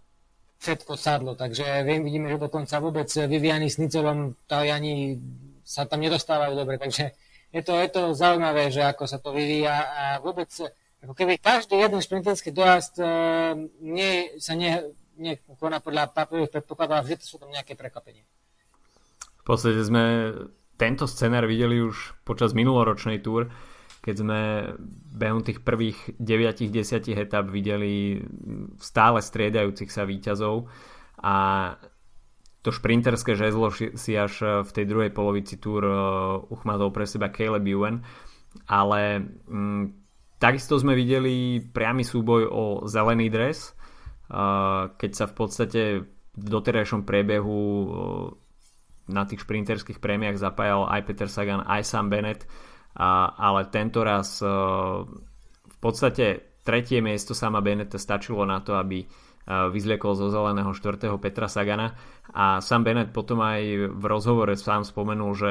všetko 0.61 0.93
sadlo. 0.93 1.33
Takže 1.33 1.81
viem, 1.81 2.05
vidíme, 2.05 2.29
že 2.29 2.37
dokonca 2.37 2.77
vôbec 2.77 3.09
Viviany 3.09 3.65
s 3.65 3.81
Nicelom 3.81 4.37
Taliani 4.45 5.17
sa 5.65 5.89
tam 5.89 6.05
nedostávajú 6.05 6.53
dobre. 6.53 6.77
Takže 6.77 7.17
je 7.49 7.61
to, 7.65 7.73
je 7.81 7.89
to 7.89 8.01
zaujímavé, 8.13 8.69
že 8.69 8.85
ako 8.85 9.09
sa 9.09 9.17
to 9.17 9.33
vyvíja 9.33 9.73
a 9.73 10.03
vôbec 10.21 10.47
ako 11.01 11.17
keby 11.17 11.41
každý 11.41 11.81
jeden 11.81 11.97
šprinterský 11.97 12.53
dojazd 12.53 13.01
e, 13.01 13.05
nie, 13.81 14.37
sa 14.37 14.53
nie, 14.53 14.69
nie 15.17 15.33
koná 15.57 15.81
podľa 15.81 16.13
papierových 16.13 16.61
predpokladov 16.61 17.01
a 17.01 17.05
vždy 17.09 17.25
sú 17.25 17.41
tam 17.41 17.49
nejaké 17.49 17.73
prekvapenie. 17.73 18.21
V 19.41 19.43
podstate 19.43 19.81
sme 19.81 20.29
tento 20.81 21.05
scenár 21.05 21.45
videli 21.45 21.77
už 21.77 22.25
počas 22.25 22.57
minuloročnej 22.57 23.21
túr, 23.21 23.53
keď 24.01 24.15
sme 24.17 24.39
behom 25.13 25.45
tých 25.45 25.61
prvých 25.61 26.17
9-10 26.17 27.13
etap 27.13 27.45
videli 27.53 28.17
stále 28.81 29.21
striedajúcich 29.21 29.93
sa 29.93 30.09
výťazov 30.09 30.65
a 31.21 31.35
to 32.65 32.73
šprinterské 32.73 33.37
žezlo 33.37 33.69
si 33.73 34.17
až 34.17 34.65
v 34.65 34.71
tej 34.73 34.85
druhej 34.89 35.13
polovici 35.13 35.61
túr 35.61 35.85
uh, 35.85 36.41
uchmatol 36.49 36.89
pre 36.89 37.05
seba 37.05 37.29
Caleb 37.29 37.61
Ewan 37.69 38.01
ale 38.65 39.21
m, 39.45 39.93
takisto 40.41 40.81
sme 40.81 40.97
videli 40.97 41.61
priamy 41.61 42.01
súboj 42.01 42.49
o 42.49 42.63
zelený 42.89 43.29
dres 43.29 43.77
uh, 44.33 44.97
keď 44.97 45.11
sa 45.13 45.25
v 45.29 45.33
podstate 45.37 45.81
v 46.31 46.45
doterajšom 46.49 47.05
priebehu 47.05 47.61
uh, 47.61 47.89
na 49.11 49.27
tých 49.27 49.43
šprinterských 49.43 49.99
prémiách 49.99 50.39
zapájal 50.39 50.87
aj 50.87 51.01
Peter 51.05 51.29
Sagan, 51.29 51.67
aj 51.67 51.83
Sam 51.83 52.07
Bennett. 52.07 52.47
A, 52.91 53.31
ale 53.35 53.71
tento 53.71 54.03
raz 54.03 54.43
uh, 54.43 55.03
v 55.67 55.77
podstate 55.79 56.59
tretie 56.63 56.99
miesto 56.99 57.31
sama 57.31 57.63
Beneta 57.63 57.95
stačilo 57.95 58.43
na 58.43 58.59
to, 58.59 58.75
aby 58.75 59.03
uh, 59.03 59.71
vyzliekol 59.71 60.15
zo 60.15 60.27
zeleného 60.27 60.75
štvrtého 60.75 61.15
Petra 61.19 61.47
Sagana. 61.47 61.95
A 62.35 62.59
Sam 62.59 62.83
Bennett 62.83 63.15
potom 63.15 63.39
aj 63.39 63.91
v 63.95 64.03
rozhovore 64.03 64.51
sám 64.59 64.83
spomenul, 64.83 65.31
že 65.35 65.49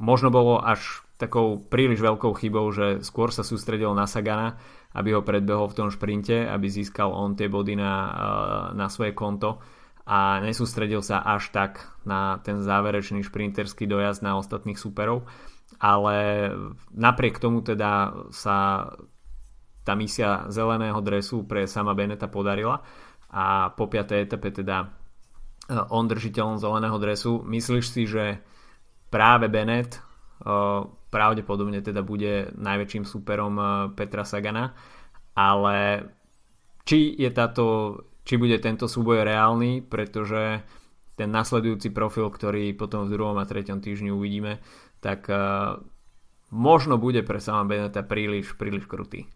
možno 0.00 0.32
bolo 0.32 0.60
až 0.60 1.04
takou 1.16 1.60
príliš 1.60 2.04
veľkou 2.04 2.32
chybou, 2.36 2.68
že 2.72 3.00
skôr 3.00 3.32
sa 3.32 3.40
sústredil 3.40 3.92
na 3.96 4.04
Sagana, 4.04 4.60
aby 4.96 5.16
ho 5.16 5.24
predbehol 5.24 5.68
v 5.72 5.76
tom 5.76 5.88
šprinte, 5.92 6.44
aby 6.44 6.68
získal 6.68 7.12
on 7.12 7.36
tie 7.36 7.52
body 7.52 7.76
na, 7.76 7.92
uh, 7.92 8.64
na 8.72 8.88
svoje 8.88 9.12
konto 9.12 9.60
a 10.06 10.38
nesústredil 10.38 11.02
sa 11.02 11.18
až 11.18 11.50
tak 11.50 11.82
na 12.06 12.38
ten 12.46 12.62
záverečný 12.62 13.26
šprinterský 13.26 13.90
dojazd 13.90 14.22
na 14.22 14.38
ostatných 14.38 14.78
superov, 14.78 15.26
ale 15.82 16.48
napriek 16.94 17.42
tomu 17.42 17.66
teda 17.66 18.14
sa 18.30 18.86
tá 19.82 19.92
misia 19.98 20.46
zeleného 20.50 20.98
dresu 21.02 21.42
pre 21.42 21.66
sama 21.66 21.94
Beneta 21.94 22.30
podarila 22.30 22.82
a 23.30 23.74
po 23.74 23.90
5. 23.90 24.26
etape 24.26 24.50
teda 24.50 24.82
e, 24.82 24.86
on 25.90 26.06
držiteľom 26.06 26.58
zeleného 26.58 26.98
dresu. 26.98 27.42
Myslíš 27.42 27.84
si, 27.86 28.02
že 28.06 28.42
práve 29.10 29.50
Bennett 29.50 29.98
e, 29.98 30.00
pravdepodobne 31.10 31.82
teda 31.82 32.02
bude 32.06 32.50
najväčším 32.54 33.06
superom 33.06 33.54
e, 33.58 33.64
Petra 33.94 34.22
Sagana, 34.22 34.74
ale 35.34 36.06
či 36.86 37.14
je 37.18 37.30
táto 37.34 37.64
či 38.26 38.34
bude 38.34 38.58
tento 38.58 38.90
súboj 38.90 39.22
reálny, 39.22 39.86
pretože 39.86 40.66
ten 41.14 41.30
nasledujúci 41.30 41.94
profil, 41.94 42.28
ktorý 42.28 42.74
potom 42.74 43.06
v 43.06 43.14
druhom 43.14 43.38
a 43.38 43.48
treťom 43.48 43.78
týždni 43.80 44.10
uvidíme, 44.12 44.58
tak 45.00 45.30
uh, 45.30 45.78
možno 46.50 46.98
bude 46.98 47.22
pre 47.22 47.38
sama 47.38 47.64
Beneta 47.64 48.02
príliš, 48.02 48.58
príliš 48.58 48.84
krutý. 48.90 49.30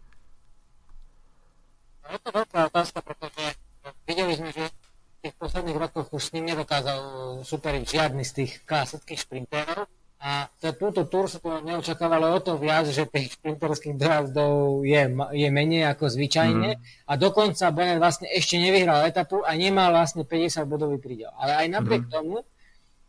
Je 2.11 2.19
to 2.19 2.29
veľká 2.35 2.67
otázka, 2.67 2.99
pretože 2.99 3.55
videli 4.03 4.35
sme, 4.35 4.51
že 4.51 4.67
v 4.67 5.17
tých 5.23 5.35
posledných 5.39 5.79
rokoch 5.79 6.11
už 6.11 6.21
s 6.21 6.33
ním 6.35 6.51
nedokázal 6.51 6.99
superiť 7.47 7.83
žiadny 7.87 8.27
z 8.27 8.31
tých 8.43 8.51
klasických 8.67 9.23
šprinterov 9.23 9.87
a 10.21 10.45
za 10.61 10.77
túto 10.77 11.09
túr 11.09 11.25
sa 11.25 11.41
to 11.41 11.65
neočakávalo 11.65 12.37
o 12.37 12.39
to 12.45 12.53
viac, 12.61 12.85
že 12.85 13.09
tých 13.09 13.41
šprinterských 13.41 13.97
dojazdov 13.97 14.85
je, 14.85 15.09
je 15.33 15.49
menej 15.49 15.89
ako 15.89 16.13
zvyčajne. 16.13 16.77
Mm. 16.77 17.09
A 17.09 17.13
dokonca 17.17 17.73
Bennett 17.73 17.97
vlastne 17.97 18.29
ešte 18.29 18.61
nevyhral 18.61 19.01
etapu 19.09 19.41
a 19.41 19.57
nemal 19.57 19.89
vlastne 19.89 20.21
50 20.21 20.61
bodový 20.69 21.01
prídel. 21.01 21.33
Ale 21.41 21.65
aj 21.65 21.67
napriek 21.73 22.05
mm. 22.05 22.11
tomu 22.13 22.45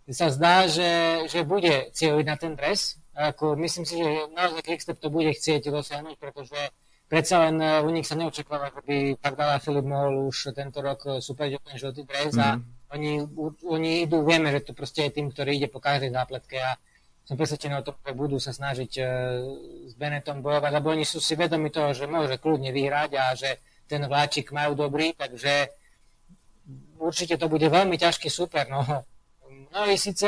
sa 0.09 0.33
zdá, 0.33 0.65
že, 0.73 1.29
že 1.29 1.45
bude 1.45 1.93
cieľiť 1.93 2.25
na 2.25 2.37
ten 2.41 2.57
dres. 2.57 2.97
Ako, 3.13 3.61
myslím 3.61 3.85
si, 3.85 4.01
že 4.01 4.09
naozaj 4.33 4.65
Quickstep 4.65 4.97
to 4.97 5.13
bude 5.13 5.37
chcieť 5.37 5.69
dosiahnuť, 5.69 6.17
pretože 6.17 6.57
predsa 7.13 7.45
len 7.45 7.61
eh, 7.61 7.85
u 7.85 7.93
nich 7.93 8.09
sa 8.09 8.17
neočakáva, 8.17 8.73
že 8.73 8.81
by 8.89 8.97
tak 9.21 9.37
Dala 9.37 9.61
Filip 9.61 9.85
mohol 9.85 10.33
už 10.33 10.57
tento 10.57 10.81
rok 10.81 11.05
eh, 11.05 11.21
superiť 11.21 11.53
o 11.55 11.61
ten 11.61 11.77
žltý 11.77 12.09
dres 12.09 12.33
mm. 12.33 12.41
a 12.41 12.49
mhm. 12.57 12.63
oni, 12.97 13.13
oni 13.69 13.91
idú, 14.09 14.25
vieme, 14.25 14.49
že 14.49 14.65
to 14.65 14.73
proste 14.73 15.13
je 15.13 15.21
tým, 15.21 15.29
ktorý 15.29 15.61
ide 15.61 15.69
po 15.69 15.77
každej 15.77 16.09
zápletke 16.09 16.57
a 16.57 16.73
som 17.23 17.39
presvedčený 17.39 17.81
o 17.81 17.87
tom, 17.87 17.97
že 18.03 18.13
budú 18.19 18.37
sa 18.43 18.51
snažiť 18.51 18.93
uh, 18.99 19.07
s 19.87 19.95
Benetom 19.95 20.43
bojovať, 20.43 20.71
lebo 20.75 20.91
oni 20.91 21.07
sú 21.07 21.23
si 21.23 21.39
vedomi 21.39 21.71
toho, 21.71 21.95
že 21.95 22.11
môže 22.11 22.39
kľudne 22.39 22.75
vyhrať 22.75 23.11
a 23.15 23.25
že 23.39 23.63
ten 23.87 24.03
vláčik 24.03 24.51
majú 24.51 24.75
dobrý, 24.75 25.15
takže 25.15 25.71
určite 26.99 27.39
to 27.39 27.47
bude 27.47 27.67
veľmi 27.67 27.95
ťažký 27.95 28.27
super. 28.27 28.67
No, 28.67 28.83
no 29.71 29.81
i 29.87 29.95
síce 29.95 30.27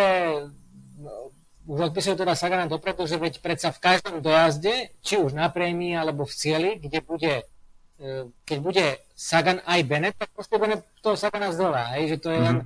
no, 0.99 1.35
už 1.67 1.91
odpisujú 1.91 2.15
teda 2.15 2.39
Sagana 2.39 2.71
dopredu, 2.71 3.11
že 3.11 3.19
veď 3.19 3.43
predsa 3.43 3.75
v 3.75 3.83
každom 3.83 4.23
dojazde, 4.23 4.95
či 5.03 5.19
už 5.19 5.35
na 5.35 5.51
prémii 5.51 5.99
alebo 5.99 6.23
v 6.23 6.35
cieli, 6.35 6.71
kde 6.79 7.03
bude 7.03 7.35
uh, 7.43 8.31
keď 8.47 8.59
bude 8.63 8.85
Sagan 9.19 9.59
aj 9.67 9.81
Bennett, 9.83 10.15
tak 10.15 10.31
proste 10.31 10.63
Bennett 10.63 10.87
toho 11.03 11.19
Sagana 11.19 11.51
zdolá, 11.51 11.99
hej, 11.99 12.15
že 12.15 12.19
to 12.23 12.31
je 12.31 12.39
len 12.39 12.57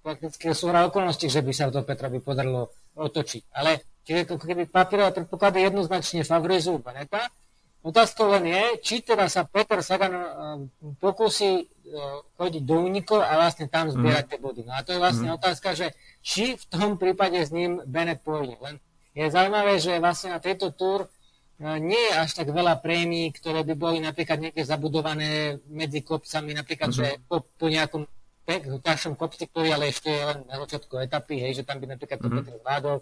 prakticky 0.00 0.52
súhra 0.56 0.88
okolností, 0.88 1.28
že 1.28 1.44
by 1.44 1.52
sa 1.52 1.68
to 1.68 1.84
Petrovi 1.84 2.20
podarilo 2.24 2.72
otočiť. 2.96 3.52
Ale 3.52 3.84
čiže 4.04 4.32
to 4.32 4.34
keby 4.40 4.66
papierové 4.66 5.12
predpoklady 5.22 5.64
jednoznačne 5.68 6.24
favorizujú 6.24 6.80
Beneta. 6.80 7.28
Otázka 7.80 8.28
len 8.36 8.44
je, 8.44 8.64
či 8.84 8.94
teda 9.00 9.24
sa 9.32 9.48
Peter 9.48 9.80
Sagan 9.80 10.12
uh, 10.12 10.24
pokusí 11.00 11.64
uh, 11.64 12.20
chodiť 12.36 12.62
do 12.68 12.76
únikov 12.84 13.24
a 13.24 13.40
vlastne 13.40 13.72
tam 13.72 13.88
zbierať 13.88 14.24
mm. 14.28 14.30
tie 14.36 14.38
body. 14.40 14.60
No 14.68 14.72
a 14.76 14.84
to 14.84 14.92
je 14.92 15.00
vlastne 15.00 15.32
mm. 15.32 15.36
otázka, 15.40 15.72
že 15.72 15.96
či 16.20 16.60
v 16.60 16.64
tom 16.68 17.00
prípade 17.00 17.40
s 17.40 17.48
ním 17.48 17.80
Bennett 17.88 18.20
pôjde. 18.20 18.60
Len 18.60 18.76
je 19.16 19.32
zaujímavé, 19.32 19.80
že 19.80 19.96
vlastne 19.96 20.36
na 20.36 20.44
tejto 20.44 20.76
túr 20.76 21.08
uh, 21.08 21.76
nie 21.80 21.96
je 22.12 22.20
až 22.20 22.36
tak 22.36 22.52
veľa 22.52 22.84
prémií, 22.84 23.32
ktoré 23.32 23.64
by 23.64 23.72
boli 23.72 23.96
napríklad 24.04 24.44
niekde 24.44 24.60
zabudované 24.60 25.56
medzi 25.72 26.04
kopcami, 26.04 26.52
napríklad, 26.52 26.92
mm-hmm. 26.92 27.16
že 27.16 27.24
po, 27.32 27.48
po 27.48 27.64
nejakom 27.72 28.04
v 28.58 28.82
ťažšom 28.82 29.14
kopci, 29.14 29.46
ktorý 29.46 29.70
ale 29.70 29.94
ešte 29.94 30.10
je 30.10 30.22
len 30.26 30.38
na 30.50 30.58
začiatku 30.58 30.98
etapy, 30.98 31.38
hej, 31.38 31.62
že 31.62 31.66
tam 31.68 31.78
by 31.78 31.94
napríklad 31.94 32.18
mm-hmm. 32.18 32.36
Petr 32.42 32.54
zvládol. 32.58 32.98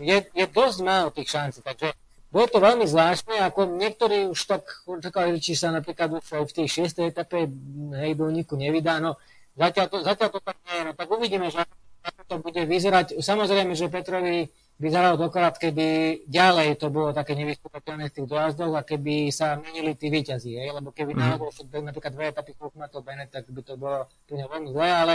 Je, 0.00 0.18
je 0.34 0.44
dosť 0.50 0.78
málo 0.82 1.08
tých 1.14 1.30
šancí, 1.30 1.60
takže 1.62 1.94
bolo 2.30 2.46
to 2.46 2.58
veľmi 2.62 2.86
zvláštne, 2.86 3.42
ako 3.42 3.74
niektorí 3.74 4.30
už 4.30 4.40
tak 4.46 4.62
očakali, 4.86 5.38
či 5.42 5.58
sa 5.58 5.74
napríklad 5.74 6.14
už 6.18 6.46
v 6.46 6.54
tej 6.62 6.66
šiestej 6.66 7.10
etape 7.10 7.50
hej, 7.98 8.12
do 8.14 8.30
Niku 8.30 8.54
nevydá, 8.54 9.02
no 9.02 9.18
zatiaľ 9.58 9.86
to, 9.90 9.96
zatiaľ 10.06 10.28
to 10.34 10.40
tak 10.42 10.56
nie 10.66 10.74
je, 10.78 10.82
no 10.86 10.92
tak 10.94 11.08
uvidíme, 11.10 11.46
že 11.50 11.66
ako 12.00 12.22
to 12.24 12.36
bude 12.40 12.62
vyzerať. 12.64 13.18
Samozrejme, 13.18 13.74
že 13.76 13.92
Petrovi 13.92 14.48
vyzeralo 14.80 15.20
dokrát, 15.20 15.60
keby 15.60 16.24
ďalej 16.24 16.80
to 16.80 16.88
bolo 16.88 17.12
také 17.12 17.36
nevystupateľné 17.36 18.08
z 18.08 18.16
tých 18.16 18.28
dojazdoch 18.32 18.72
a 18.72 18.82
keby 18.82 19.28
sa 19.28 19.60
menili 19.60 19.92
tí 19.92 20.08
výťazí, 20.08 20.56
hej? 20.56 20.72
lebo 20.72 20.88
keby 20.88 21.12
mm. 21.12 21.20
náhodou 21.20 21.52
napríklad 21.84 22.12
dve 22.16 22.32
etapy 22.32 22.56
to 22.56 22.98
Bennett, 23.04 23.28
tak 23.28 23.44
by 23.52 23.60
to 23.60 23.76
bolo 23.76 24.08
veľmi 24.32 24.72
zlé, 24.72 24.88
ale, 24.88 25.14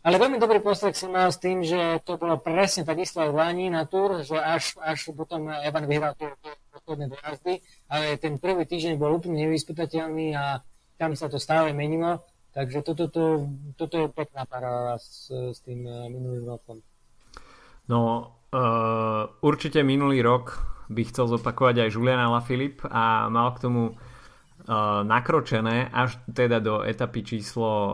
ale 0.00 0.16
veľmi 0.16 0.40
dobrý 0.40 0.64
postrek 0.64 0.96
si 0.96 1.04
mal 1.12 1.28
s 1.28 1.36
tým, 1.36 1.60
že 1.60 2.00
to 2.08 2.16
bolo 2.16 2.40
presne 2.40 2.88
takisto 2.88 3.20
aj 3.20 3.28
v 3.28 3.36
Lani 3.36 3.66
na 3.68 3.84
túr, 3.84 4.24
že 4.24 4.40
až, 4.40 4.80
až 4.80 5.12
potom 5.12 5.52
Evan 5.52 5.84
vyhral 5.84 6.16
tie 6.16 6.32
posledné 6.72 7.12
dojazdy, 7.12 7.60
ale 7.92 8.16
ten 8.16 8.40
prvý 8.40 8.64
týždeň 8.64 8.96
bol 8.96 9.12
úplne 9.12 9.44
nevyspytateľný 9.44 10.32
a 10.32 10.64
tam 10.96 11.12
sa 11.12 11.28
to 11.28 11.36
stále 11.36 11.76
menilo, 11.76 12.24
takže 12.56 12.80
toto, 12.80 13.12
to, 13.12 13.44
toto 13.76 13.96
je 14.00 14.08
pekná 14.08 14.48
paráda 14.48 14.96
s, 14.96 15.28
s 15.28 15.60
tým 15.60 15.84
eh, 15.84 16.08
minulým 16.08 16.48
rokom. 16.48 16.80
No, 17.86 18.32
Uh, 18.46 19.26
určite 19.42 19.82
minulý 19.82 20.22
rok 20.22 20.62
by 20.86 21.02
chcel 21.10 21.26
zopakovať 21.26 21.82
aj 21.82 21.92
Julian 21.92 22.22
Alaphilippe 22.22 22.86
a 22.86 23.26
mal 23.26 23.50
k 23.58 23.66
tomu 23.66 23.82
uh, 23.90 25.02
nakročené 25.02 25.90
až 25.90 26.14
teda 26.30 26.62
do 26.62 26.86
etapy 26.86 27.26
číslo 27.26 27.70
uh, 27.70 27.92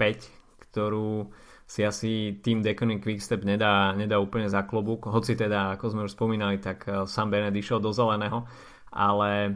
5, 0.00 0.72
ktorú 0.72 1.28
si 1.68 1.86
asi 1.86 2.40
tým 2.40 2.64
Deconic 2.64 3.04
Quickstep 3.04 3.46
nedá, 3.46 3.92
nedá 3.94 4.18
úplne 4.18 4.50
za 4.50 4.66
klobúk, 4.66 5.06
hoci 5.06 5.38
teda, 5.38 5.78
ako 5.78 5.84
sme 5.92 6.02
už 6.08 6.18
spomínali, 6.18 6.58
tak 6.58 6.82
Sam 7.06 7.30
Bennett 7.30 7.54
išiel 7.54 7.78
do 7.78 7.94
zeleného, 7.94 8.42
ale 8.90 9.54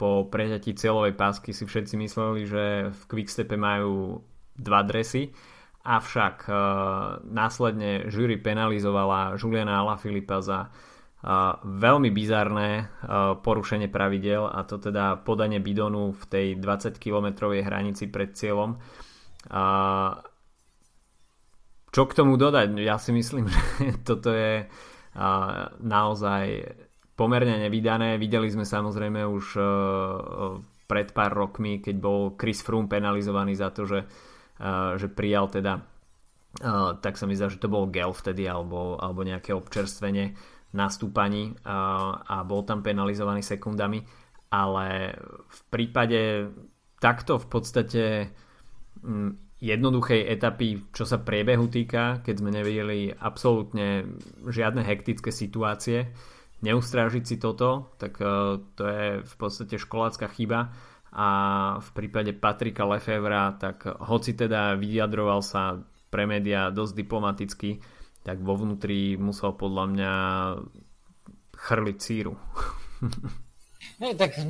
po 0.00 0.24
preťatí 0.32 0.72
cieľovej 0.72 1.20
pásky 1.20 1.52
si 1.52 1.68
všetci 1.68 2.00
mysleli, 2.00 2.48
že 2.48 2.64
v 2.88 3.02
Quickstepe 3.12 3.60
majú 3.60 4.24
dva 4.56 4.80
dresy 4.88 5.36
avšak 5.80 6.44
uh, 6.46 6.56
následne 7.24 8.12
jury 8.12 8.36
penalizovala 8.36 9.40
Juliana 9.40 9.80
Alaphilippa 9.80 10.44
za 10.44 10.68
uh, 10.68 11.56
veľmi 11.64 12.12
bizarné 12.12 12.68
uh, 12.84 13.40
porušenie 13.40 13.88
pravidel 13.88 14.44
a 14.44 14.60
to 14.68 14.76
teda 14.76 15.24
podanie 15.24 15.56
bidonu 15.56 16.12
v 16.12 16.24
tej 16.28 16.46
20 16.60 17.00
km 17.00 17.48
hranici 17.48 18.12
pred 18.12 18.36
cieľom. 18.36 18.76
Čo 21.90 22.02
k 22.06 22.12
tomu 22.12 22.36
dodať? 22.36 22.76
Ja 22.84 23.00
si 23.00 23.10
myslím, 23.16 23.48
že 23.52 24.04
toto 24.04 24.36
je 24.36 24.68
uh, 24.68 25.62
naozaj 25.80 26.44
pomerne 27.16 27.56
nevydané. 27.56 28.20
Videli 28.20 28.52
sme 28.52 28.68
samozrejme 28.68 29.24
už 29.28 29.46
pred 30.90 31.08
pár 31.14 31.30
rokmi, 31.30 31.78
keď 31.78 31.96
bol 32.02 32.34
Chris 32.34 32.66
Froome 32.66 32.90
penalizovaný 32.90 33.54
za 33.54 33.70
to, 33.70 33.86
že 33.86 34.08
že 34.96 35.08
prijal 35.08 35.48
teda 35.48 35.80
tak 37.00 37.14
sa 37.14 37.24
mi 37.30 37.38
zdá, 37.38 37.46
že 37.46 37.62
to 37.62 37.70
bol 37.70 37.86
gel 37.88 38.10
vtedy 38.10 38.44
alebo, 38.44 38.98
alebo 38.98 39.22
nejaké 39.22 39.54
občerstvenie 39.54 40.34
na 40.74 40.90
stúpaní 40.90 41.54
a 41.62 42.42
bol 42.42 42.66
tam 42.66 42.82
penalizovaný 42.82 43.40
sekundami 43.40 44.02
ale 44.50 45.14
v 45.46 45.60
prípade 45.70 46.50
takto 46.98 47.38
v 47.38 47.46
podstate 47.46 48.04
jednoduchej 49.62 50.20
etapy, 50.26 50.90
čo 50.90 51.06
sa 51.06 51.22
priebehu 51.22 51.70
týka, 51.70 52.20
keď 52.20 52.34
sme 52.42 52.50
nevideli 52.50 53.14
absolútne 53.14 54.10
žiadne 54.44 54.82
hektické 54.82 55.30
situácie, 55.30 56.10
neustrážiť 56.60 57.24
si 57.24 57.36
toto, 57.40 57.94
tak 57.96 58.18
to 58.76 58.82
je 58.84 59.22
v 59.22 59.34
podstate 59.38 59.80
školácka 59.80 60.28
chyba 60.28 60.74
a 61.10 61.28
v 61.82 61.88
prípade 61.90 62.30
Patrika 62.34 62.86
Lefevra, 62.86 63.54
tak 63.58 63.82
hoci 63.86 64.34
teda 64.38 64.78
vyjadroval 64.78 65.42
sa 65.42 65.82
pre 66.10 66.26
médiá 66.26 66.70
dosť 66.70 66.92
diplomaticky, 66.94 67.82
tak 68.22 68.38
vo 68.42 68.54
vnútri 68.54 69.18
musel 69.18 69.54
podľa 69.54 69.84
mňa 69.90 70.12
chrliť 71.54 71.98
síru. 71.98 72.34
No, 74.00 74.16
tak 74.16 74.40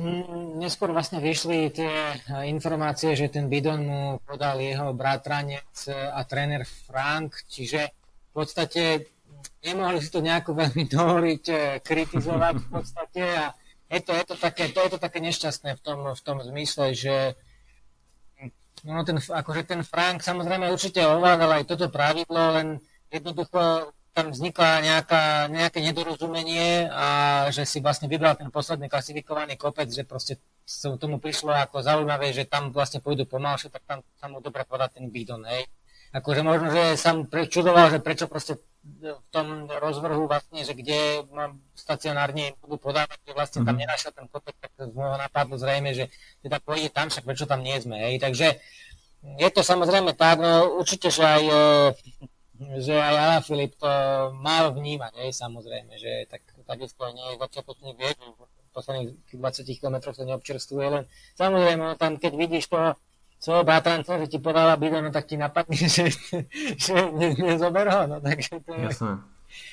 neskôr 0.59 0.95
vlastne 0.95 1.19
vyšli 1.19 1.75
tie 1.75 2.15
informácie, 2.47 3.19
že 3.19 3.27
ten 3.27 3.51
bidon 3.51 3.83
mu 3.83 4.03
podal 4.23 4.63
jeho 4.63 4.95
bratranec 4.95 5.91
a 5.91 6.23
tréner 6.23 6.63
Frank, 6.63 7.47
čiže 7.51 7.91
v 8.31 8.31
podstate 8.31 9.11
nemohli 9.63 9.99
si 10.01 10.09
to 10.09 10.23
nejako 10.23 10.55
veľmi 10.55 10.83
dovoliť 10.87 11.43
eh, 11.51 11.59
kritizovať 11.83 12.55
v 12.57 12.67
podstate 12.67 13.23
a 13.23 13.45
je 13.91 13.99
to, 13.99 14.11
je 14.15 14.23
to, 14.23 14.35
také, 14.39 14.71
to 14.71 14.79
je 14.79 14.89
to 14.95 14.99
také 15.03 15.19
nešťastné 15.19 15.75
v 15.75 15.81
tom, 15.83 15.99
v 16.15 16.21
tom 16.23 16.39
zmysle, 16.39 16.95
že 16.95 17.35
no 18.87 19.03
ten, 19.03 19.19
akože 19.19 19.67
ten 19.67 19.83
Frank 19.83 20.23
samozrejme 20.23 20.71
určite 20.71 21.03
ovládal 21.03 21.59
aj 21.59 21.67
toto 21.67 21.91
pravidlo, 21.91 22.55
len 22.55 22.67
jednoducho 23.11 23.91
tam 24.11 24.31
vznikla 24.31 24.83
nejaká, 24.83 25.23
nejaké 25.47 25.79
nedorozumenie 25.79 26.87
a 26.91 27.07
že 27.47 27.63
si 27.63 27.79
vlastne 27.79 28.11
vybral 28.11 28.35
ten 28.35 28.51
posledný 28.51 28.91
klasifikovaný 28.91 29.55
kopec, 29.55 29.87
že 29.87 30.03
proste 30.03 30.39
sa 30.67 30.91
tomu 30.99 31.19
prišlo 31.19 31.51
ako 31.51 31.83
zaujímavé, 31.83 32.31
že 32.35 32.47
tam 32.47 32.75
vlastne 32.75 32.99
pôjdu 32.99 33.27
pomalšie, 33.27 33.71
tak 33.71 33.83
tam 33.87 34.03
sa 34.19 34.27
mu 34.27 34.43
dobre 34.43 34.67
podať 34.67 34.99
ten 34.99 35.07
bidon, 35.11 35.43
hej. 35.47 35.67
Akože 36.11 36.43
možno, 36.43 36.75
že 36.75 36.99
som 36.99 37.23
prečudoval, 37.23 37.87
že 37.87 38.03
prečo 38.03 38.27
proste 38.27 38.59
v 38.81 39.27
tom 39.29 39.69
rozvrhu 39.69 40.25
vlastne, 40.25 40.65
že 40.65 40.73
kde 40.73 41.21
mám 41.29 41.61
stacionárne 41.77 42.57
budú 42.65 42.81
podávať, 42.81 43.21
že 43.29 43.33
vlastne 43.37 43.61
tam 43.61 43.77
mhm. 43.77 43.81
nenašiel 43.85 44.11
ten 44.13 44.25
kopec, 44.25 44.57
tak 44.57 44.73
z 44.73 44.93
môjho 44.97 45.21
napadlo 45.21 45.55
zrejme, 45.57 45.93
že 45.93 46.09
teda 46.41 46.57
pôjde 46.57 46.89
tam, 46.89 47.13
však 47.13 47.25
prečo 47.25 47.45
tam 47.45 47.61
nie 47.61 47.77
sme, 47.77 48.01
hej. 48.01 48.17
Takže 48.17 48.57
je 49.37 49.49
to 49.53 49.61
samozrejme 49.61 50.17
tak, 50.17 50.41
no 50.41 50.81
určite, 50.81 51.13
že 51.13 51.21
aj 51.21 51.43
že 52.61 52.93
aj 52.93 53.15
Ala 53.17 53.39
Filip 53.41 53.73
to 53.73 53.89
mal 54.37 54.69
vnímať, 54.69 55.13
hej, 55.17 55.33
samozrejme, 55.33 55.97
že 55.97 56.29
tak, 56.29 56.45
takisto 56.69 57.09
nie 57.09 57.25
je 57.33 57.41
začiatočný 57.41 57.89
viek, 57.97 58.17
v 58.21 58.69
posledných 58.73 59.09
20 59.33 59.81
km 59.81 59.97
to 60.13 60.23
neobčerstvuje, 60.25 60.87
len 60.89 61.03
samozrejme, 61.37 61.81
no, 61.81 61.97
tam 61.97 62.21
keď 62.21 62.33
vidíš 62.37 62.69
to 62.69 62.93
svojho 63.41 63.65
bratranca, 63.65 64.21
že 64.21 64.29
ti 64.29 64.37
podáva 64.37 64.77
bidon, 64.77 65.09
no 65.09 65.11
tak 65.11 65.25
ti 65.25 65.33
napadne, 65.33 65.73
že, 65.97 66.13
že 66.77 66.93
ne, 67.09 67.33
nezober 67.33 67.89
ho, 67.89 68.01
no 68.05 68.17
takže 68.21 68.61
to 68.61 68.71
je, 68.77 68.87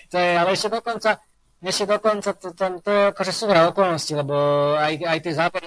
to 0.08 0.16
je, 0.16 0.30
ale 0.32 0.50
ešte 0.56 0.72
dokonca, 0.72 1.20
ešte 1.60 1.84
dokonca 1.84 2.30
to, 2.32 2.48
tam, 2.56 2.80
to 2.80 2.88
je 2.88 3.02
akože 3.12 3.32
súhra 3.36 3.68
okolností, 3.68 4.16
lebo 4.16 4.34
aj, 4.80 5.04
aj 5.04 5.18
tie 5.20 5.34
zábery 5.36 5.66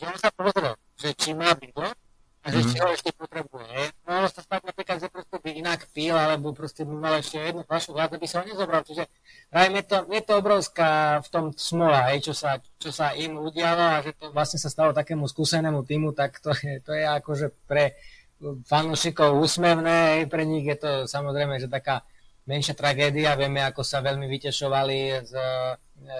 že 0.00 0.04
on 0.04 0.16
sa 0.20 0.28
pozrel, 0.32 0.76
že 1.00 1.16
či 1.16 1.32
má 1.32 1.56
bidon, 1.56 1.96
a 2.40 2.46
že 2.48 2.64
mm-hmm. 2.64 2.80
ho 2.80 2.88
ešte 2.96 3.10
potrebuje. 3.12 3.92
Mohlo 4.08 4.28
sa 4.32 4.40
stať 4.40 4.62
napríklad, 4.64 4.96
že 4.96 5.12
proste 5.12 5.36
by 5.36 5.50
inak 5.60 5.80
pil, 5.92 6.16
alebo 6.16 6.56
proste 6.56 6.88
by 6.88 6.94
mal 6.96 7.14
ešte 7.20 7.36
jednu 7.36 7.68
fľašu 7.68 7.92
viac, 7.92 8.10
aby 8.16 8.24
sa 8.24 8.40
ho 8.40 8.48
nezobral. 8.48 8.80
Čiže 8.80 9.04
prajem, 9.52 9.76
je 9.76 9.84
to, 9.84 9.96
je 10.08 10.22
to 10.24 10.32
obrovská 10.40 11.20
v 11.20 11.28
tom 11.28 11.44
smola, 11.52 12.08
hej, 12.08 12.24
čo, 12.24 12.32
sa, 12.32 12.56
čo 12.80 12.88
sa 12.88 13.12
im 13.12 13.36
udialo 13.36 14.00
a 14.00 14.00
že 14.00 14.16
to 14.16 14.32
vlastne 14.32 14.56
sa 14.56 14.72
stalo 14.72 14.96
takému 14.96 15.28
skúsenému 15.28 15.84
týmu, 15.84 16.16
tak 16.16 16.40
to 16.40 16.56
je, 16.56 16.80
to 16.80 16.96
je 16.96 17.04
akože 17.04 17.52
pre 17.68 17.92
fanúšikov 18.40 19.36
úsmevné, 19.36 20.24
hej, 20.24 20.32
pre 20.32 20.48
nich 20.48 20.64
je 20.64 20.80
to 20.80 20.90
samozrejme, 21.04 21.60
že 21.60 21.68
taká 21.68 22.00
menšia 22.48 22.72
tragédia. 22.72 23.36
Vieme, 23.36 23.60
ako 23.60 23.84
sa 23.84 24.00
veľmi 24.00 24.24
vytešovali 24.24 25.28
z 25.28 25.32
e, 25.36 25.44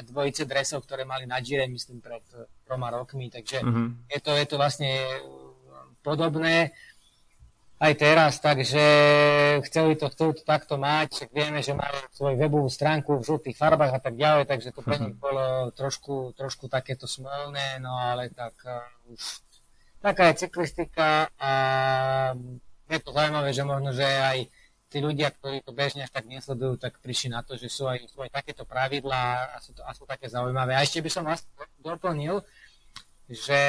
dvojice 0.04 0.44
dresov, 0.44 0.84
ktoré 0.84 1.08
mali 1.08 1.24
na 1.24 1.40
Gire, 1.40 1.64
myslím, 1.64 2.04
pred 2.04 2.20
troma 2.68 2.92
rokmi, 2.92 3.32
takže 3.32 3.64
mm-hmm. 3.64 3.88
je, 4.12 4.20
to, 4.20 4.30
je 4.36 4.46
to 4.46 4.56
vlastne 4.60 4.92
podobné 6.00 6.72
aj 7.80 7.92
teraz, 7.96 8.32
takže 8.44 8.84
chceli 9.64 9.96
to, 9.96 10.12
chceli 10.12 10.36
to 10.36 10.44
takto 10.44 10.76
mať, 10.76 11.16
však 11.16 11.30
vieme, 11.32 11.64
že 11.64 11.72
majú 11.72 11.96
svoju 12.12 12.36
webovú 12.36 12.68
stránku 12.68 13.16
v 13.16 13.24
žltých 13.24 13.56
farbách 13.56 13.96
a 13.96 14.00
tak 14.04 14.20
ďalej, 14.20 14.44
takže 14.52 14.68
to 14.76 14.84
pre 14.84 15.00
nich 15.00 15.16
mhm. 15.16 15.20
bolo 15.20 15.44
trošku, 15.72 16.36
trošku 16.36 16.68
takéto 16.68 17.08
smolné, 17.08 17.80
no 17.80 17.96
ale 17.96 18.28
tak 18.36 18.52
uh, 18.68 18.84
už 19.08 19.20
taká 20.04 20.28
je 20.28 20.44
cyklistika 20.44 21.32
a 21.40 21.52
je 22.84 22.98
to 23.00 23.16
zaujímavé, 23.16 23.48
že 23.56 23.64
možno, 23.64 23.96
že 23.96 24.04
aj 24.04 24.38
tí 24.90 24.98
ľudia, 24.98 25.30
ktorí 25.30 25.62
to 25.62 25.70
bežne 25.70 26.04
až 26.04 26.10
tak 26.10 26.26
nesledujú, 26.26 26.76
tak 26.76 26.98
prišli 26.98 27.30
na 27.30 27.46
to, 27.46 27.54
že 27.54 27.70
sú 27.70 27.86
aj, 27.86 28.10
sú 28.10 28.26
aj 28.26 28.34
takéto 28.34 28.66
pravidlá 28.66 29.54
a 29.54 29.56
sú, 29.62 29.70
to, 29.70 29.86
a 29.86 29.94
sú 29.94 30.02
také 30.04 30.26
zaujímavé. 30.26 30.74
A 30.74 30.82
ešte 30.82 30.98
by 30.98 31.10
som 31.12 31.22
vás 31.22 31.46
doplnil, 31.78 32.42
že 33.30 33.62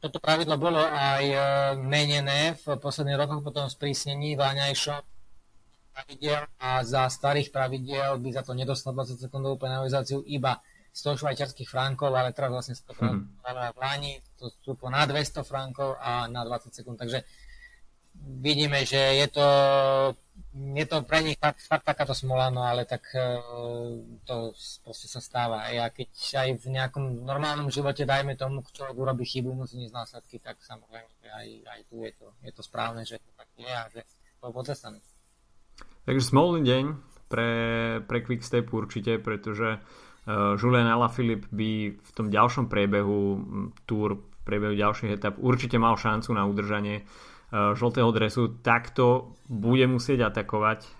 toto 0.00 0.16
pravidlo 0.16 0.56
bolo 0.56 0.80
aj 0.80 1.24
e, 1.28 1.38
menené 1.84 2.56
v 2.56 2.80
posledných 2.80 3.20
rokoch 3.20 3.44
potom 3.44 3.68
sprísnení 3.68 4.32
váňajšom 4.34 5.00
pravidel 5.92 6.48
a 6.56 6.80
za 6.80 7.04
starých 7.12 7.52
pravidel 7.52 8.16
by 8.16 8.28
za 8.32 8.42
to 8.42 8.56
nedostal 8.56 8.96
20 8.96 9.20
sekundovú 9.20 9.60
penalizáciu 9.60 10.24
iba 10.24 10.56
100 10.90 11.22
švajčiarských 11.22 11.70
frankov, 11.70 12.10
ale 12.10 12.34
teraz 12.34 12.50
vlastne 12.50 12.74
sa 12.74 12.82
to 12.90 12.98
hmm. 12.98 13.46
v 13.46 13.78
Láni, 13.78 14.18
to 14.34 14.50
sú 14.64 14.74
na 14.90 15.06
200 15.06 15.46
frankov 15.46 15.94
a 16.02 16.26
na 16.26 16.42
20 16.42 16.74
sekúnd, 16.74 16.98
takže 16.98 17.22
vidíme, 18.18 18.82
že 18.82 18.98
je 19.22 19.26
to, 19.30 19.46
je 20.50 20.86
to 20.86 21.06
pre 21.06 21.22
nich 21.22 21.38
fakt, 21.38 21.62
fakt 21.62 21.86
takáto 21.86 22.10
smola, 22.10 22.50
no 22.50 22.66
ale 22.66 22.82
tak 22.82 23.06
e, 23.14 23.22
to 24.26 24.50
proste 24.82 25.06
sa 25.06 25.22
stáva. 25.22 25.70
Ja 25.70 25.86
keď 25.94 26.10
aj 26.10 26.48
v 26.58 26.66
nejakom 26.74 27.22
normálnom 27.22 27.70
živote, 27.70 28.02
dajme 28.02 28.34
tomu, 28.34 28.66
človek 28.66 28.98
urobí 28.98 29.22
chybu, 29.22 29.54
musí 29.54 29.78
ísť 29.86 29.94
následky, 29.94 30.42
tak 30.42 30.58
samozrejme 30.58 31.06
aj, 31.22 31.48
aj 31.70 31.80
tu 31.86 32.02
je 32.02 32.12
to, 32.18 32.26
je 32.42 32.52
to 32.52 32.62
správne, 32.66 33.06
že 33.06 33.22
to 33.22 33.30
tak 33.38 33.48
je 33.54 33.70
a 33.70 33.84
že 33.94 34.00
to 34.42 34.50
potrestané. 34.50 34.98
Takže 36.10 36.22
smolný 36.26 36.66
deň 36.66 36.84
pre, 37.30 37.50
pre 38.10 38.18
Quickstep 38.26 38.74
určite, 38.74 39.22
pretože 39.22 39.78
uh, 39.78 40.58
Julian 40.58 40.90
Alaphilippe 40.90 41.46
by 41.54 41.70
v 41.94 42.10
tom 42.10 42.26
ďalšom 42.26 42.66
priebehu 42.66 43.20
túr, 43.86 44.18
v 44.18 44.42
priebehu 44.42 44.74
ďalších 44.74 45.14
etap 45.14 45.38
určite 45.38 45.78
mal 45.78 45.94
šancu 45.94 46.34
na 46.34 46.42
udržanie 46.42 47.06
Eh, 47.06 47.06
žltého 47.50 48.10
dresu, 48.14 48.62
takto 48.62 49.34
bude 49.50 49.82
musieť 49.90 50.30
atakovať, 50.30 50.80
eh, 50.86 50.90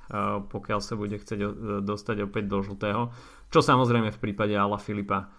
pokiaľ 0.42 0.80
sa 0.82 0.94
bude 0.98 1.16
chcieť 1.16 1.40
eh, 1.40 1.50
dostať 1.82 2.26
opäť 2.26 2.44
do 2.50 2.58
žltého, 2.66 3.14
čo 3.50 3.62
samozrejme 3.62 4.10
v 4.10 4.22
prípade 4.22 4.54
Ala 4.54 4.78
Filipa 4.78 5.30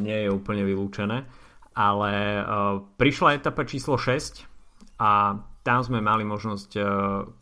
nie 0.00 0.24
je 0.24 0.32
úplne 0.32 0.64
vylúčené. 0.64 1.28
Ale 1.76 2.12
prišla 2.96 3.36
etapa 3.36 3.68
číslo 3.68 4.00
6 4.00 4.48
a 4.96 5.36
tam 5.60 5.80
sme 5.84 6.00
mali 6.00 6.24
možnosť 6.24 6.80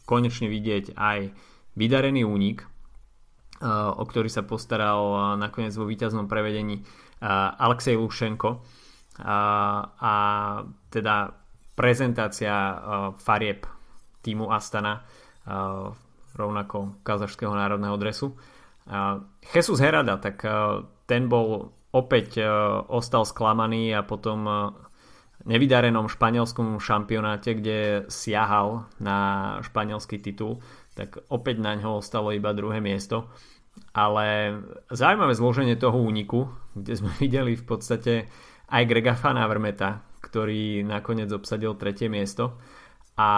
konečne 0.03 0.51
vidieť 0.51 0.99
aj 0.99 1.31
vydarený 1.79 2.27
únik, 2.27 2.67
o 3.63 4.03
ktorý 4.03 4.27
sa 4.27 4.43
postaral 4.43 5.39
nakoniec 5.39 5.71
vo 5.79 5.87
víťaznom 5.87 6.27
prevedení 6.27 6.83
Alexej 7.63 7.95
Lušenko. 7.95 8.67
A 9.23 10.15
teda 10.91 11.17
prezentácia 11.79 12.51
uh, 12.51 12.77
farieb 13.15 13.63
týmu 14.27 14.51
Astana 14.51 14.99
uh, 14.99 15.95
rovnako 16.35 16.99
kazašského 17.07 17.55
národného 17.55 17.95
dresu. 17.95 18.35
Uh, 18.91 19.23
Jesus 19.55 19.79
Herada, 19.79 20.19
tak 20.19 20.43
ten 21.07 21.31
bol 21.31 21.71
opäť 21.89 22.45
ostal 22.93 23.25
sklamaný 23.25 23.97
a 23.97 24.05
potom 24.05 24.45
nevydarenom 25.49 26.13
španielskom 26.13 26.77
šampionáte, 26.83 27.57
kde 27.57 28.09
siahal 28.13 28.91
na 29.01 29.19
španielský 29.65 30.21
titul, 30.21 30.61
tak 30.93 31.23
opäť 31.31 31.63
na 31.63 31.79
ňo 31.79 32.03
ostalo 32.03 32.35
iba 32.35 32.51
druhé 32.53 32.83
miesto. 32.83 33.31
Ale 33.95 34.59
zaujímavé 34.91 35.39
zloženie 35.39 35.79
toho 35.79 35.95
úniku, 35.95 36.51
kde 36.75 36.93
sme 36.99 37.13
videli 37.23 37.55
v 37.55 37.65
podstate 37.65 38.27
aj 38.69 38.83
Grega 38.85 39.15
Fanavermeta, 39.15 40.05
ktorý 40.29 40.85
nakoniec 40.85 41.33
obsadil 41.33 41.73
tretie 41.81 42.13
miesto 42.13 42.61
a 43.17 43.31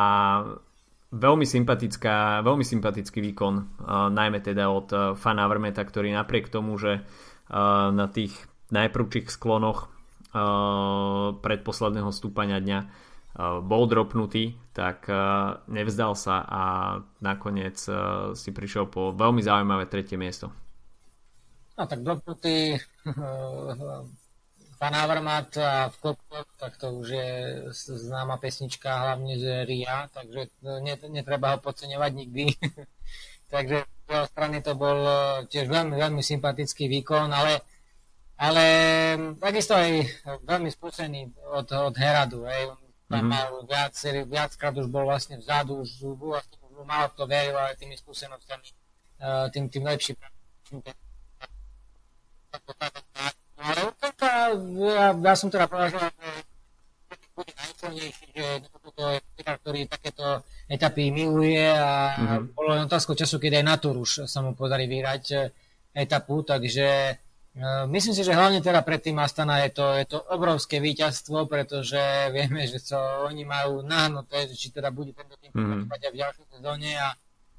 veľmi 1.10 1.46
sympatická, 1.46 2.42
veľmi 2.42 2.66
sympatický 2.66 3.22
výkon, 3.30 3.54
uh, 3.54 4.10
najmä 4.10 4.42
teda 4.42 4.70
od 4.70 4.88
uh, 4.90 5.00
Fana 5.14 5.46
Vermeta, 5.46 5.82
ktorý 5.82 6.10
napriek 6.10 6.50
tomu, 6.50 6.74
že 6.78 7.02
uh, 7.02 7.90
na 7.90 8.06
tých 8.10 8.34
najprvších 8.70 9.30
sklonoch 9.30 9.86
uh, 9.86 11.34
predposledného 11.38 12.10
stúpania 12.14 12.62
dňa 12.62 12.78
uh, 12.82 13.58
bol 13.58 13.90
dropnutý, 13.90 14.54
tak 14.70 15.10
uh, 15.10 15.58
nevzdal 15.66 16.14
sa 16.14 16.46
a 16.46 16.62
nakoniec 17.18 17.78
uh, 17.90 18.34
si 18.38 18.54
prišiel 18.54 18.86
po 18.86 19.10
veľmi 19.10 19.42
zaujímavé 19.42 19.90
tretie 19.90 20.14
miesto. 20.14 20.54
No 21.74 21.88
tak 21.88 22.06
dropnutý 22.06 22.78
Avermat 24.80 25.52
a 25.60 25.92
v 25.92 25.96
Kopkop, 26.00 26.48
tak 26.56 26.80
to 26.80 27.04
už 27.04 27.08
je 27.12 27.30
známa 27.84 28.40
pesnička, 28.40 28.88
hlavne 28.88 29.36
z 29.36 29.68
Ria, 29.68 30.08
takže 30.08 30.48
netreba 31.12 31.52
ho 31.52 31.58
podceňovať 31.60 32.12
nikdy. 32.16 32.44
takže 33.52 33.84
z 33.84 34.08
jeho 34.08 34.26
strany 34.32 34.64
to 34.64 34.72
bol 34.72 34.96
e, 35.04 35.44
tiež 35.52 35.68
veľmi, 35.68 36.00
veľmi 36.00 36.22
sympatický 36.24 36.88
výkon, 36.88 37.28
ale, 37.28 37.60
ale 38.40 38.64
takisto 39.36 39.76
aj 39.76 40.00
veľmi 40.48 40.72
skúsený 40.72 41.28
od, 41.52 41.68
od 41.68 41.94
Heradu. 42.00 42.48
Hej. 42.48 42.72
Tam 43.04 43.28
mm-hmm. 43.28 43.28
mal 43.28 43.48
viac, 43.68 43.92
viackrát 44.24 44.72
už 44.80 44.88
bol 44.88 45.04
vlastne 45.04 45.36
vzadu, 45.36 45.84
už, 45.84 46.08
vlastne, 46.16 46.56
už 46.56 46.88
mal 46.88 47.12
to 47.12 47.28
veril, 47.28 47.60
ale 47.60 47.76
tými 47.76 48.00
skúsenostami, 48.00 48.64
e, 48.64 48.74
tým, 49.52 49.68
tým 49.68 49.84
lepším 49.84 50.16
ale 53.60 53.80
ja, 54.88 55.12
ja 55.12 55.34
som 55.36 55.52
teda 55.52 55.68
považoval, 55.68 56.08
že 56.10 56.30
bude 57.36 57.52
najsilnejší, 57.56 58.26
že 58.36 58.46
toto 58.68 59.02
je 59.12 59.18
pilár, 59.36 59.56
ktorý 59.64 59.80
takéto 59.88 60.26
etapy 60.68 61.08
miluje 61.08 61.64
a 61.64 62.16
mm-hmm. 62.16 62.42
bolo 62.52 62.68
len 62.76 62.84
otázkou 62.84 63.16
času, 63.16 63.40
keď 63.40 63.60
aj 63.60 63.64
na 63.64 63.76
už 63.80 64.10
sa 64.28 64.40
mu 64.44 64.52
podarí 64.52 64.84
vyhrať 64.84 65.24
e, 65.32 65.36
etapu, 65.96 66.44
takže 66.44 67.16
Myslím 67.90 68.14
si, 68.14 68.22
že 68.22 68.30
hlavne 68.30 68.62
teda 68.62 68.78
pred 68.86 69.02
tým 69.02 69.18
Astana 69.18 69.58
je 69.66 69.74
to, 69.74 69.86
je 69.98 70.06
to 70.06 70.18
obrovské 70.30 70.78
víťazstvo, 70.78 71.50
pretože 71.50 71.98
vieme, 72.36 72.62
že 72.70 72.78
co 72.78 73.26
oni 73.26 73.42
majú 73.42 73.82
nahnuté, 73.82 74.46
či 74.54 74.70
teda 74.70 74.94
bude 74.94 75.10
tento 75.10 75.34
tým 75.42 75.50
mm. 75.50 75.90
v 75.90 76.20
ďalšej 76.22 76.46
sezóne 76.46 76.94
a, 76.94 77.10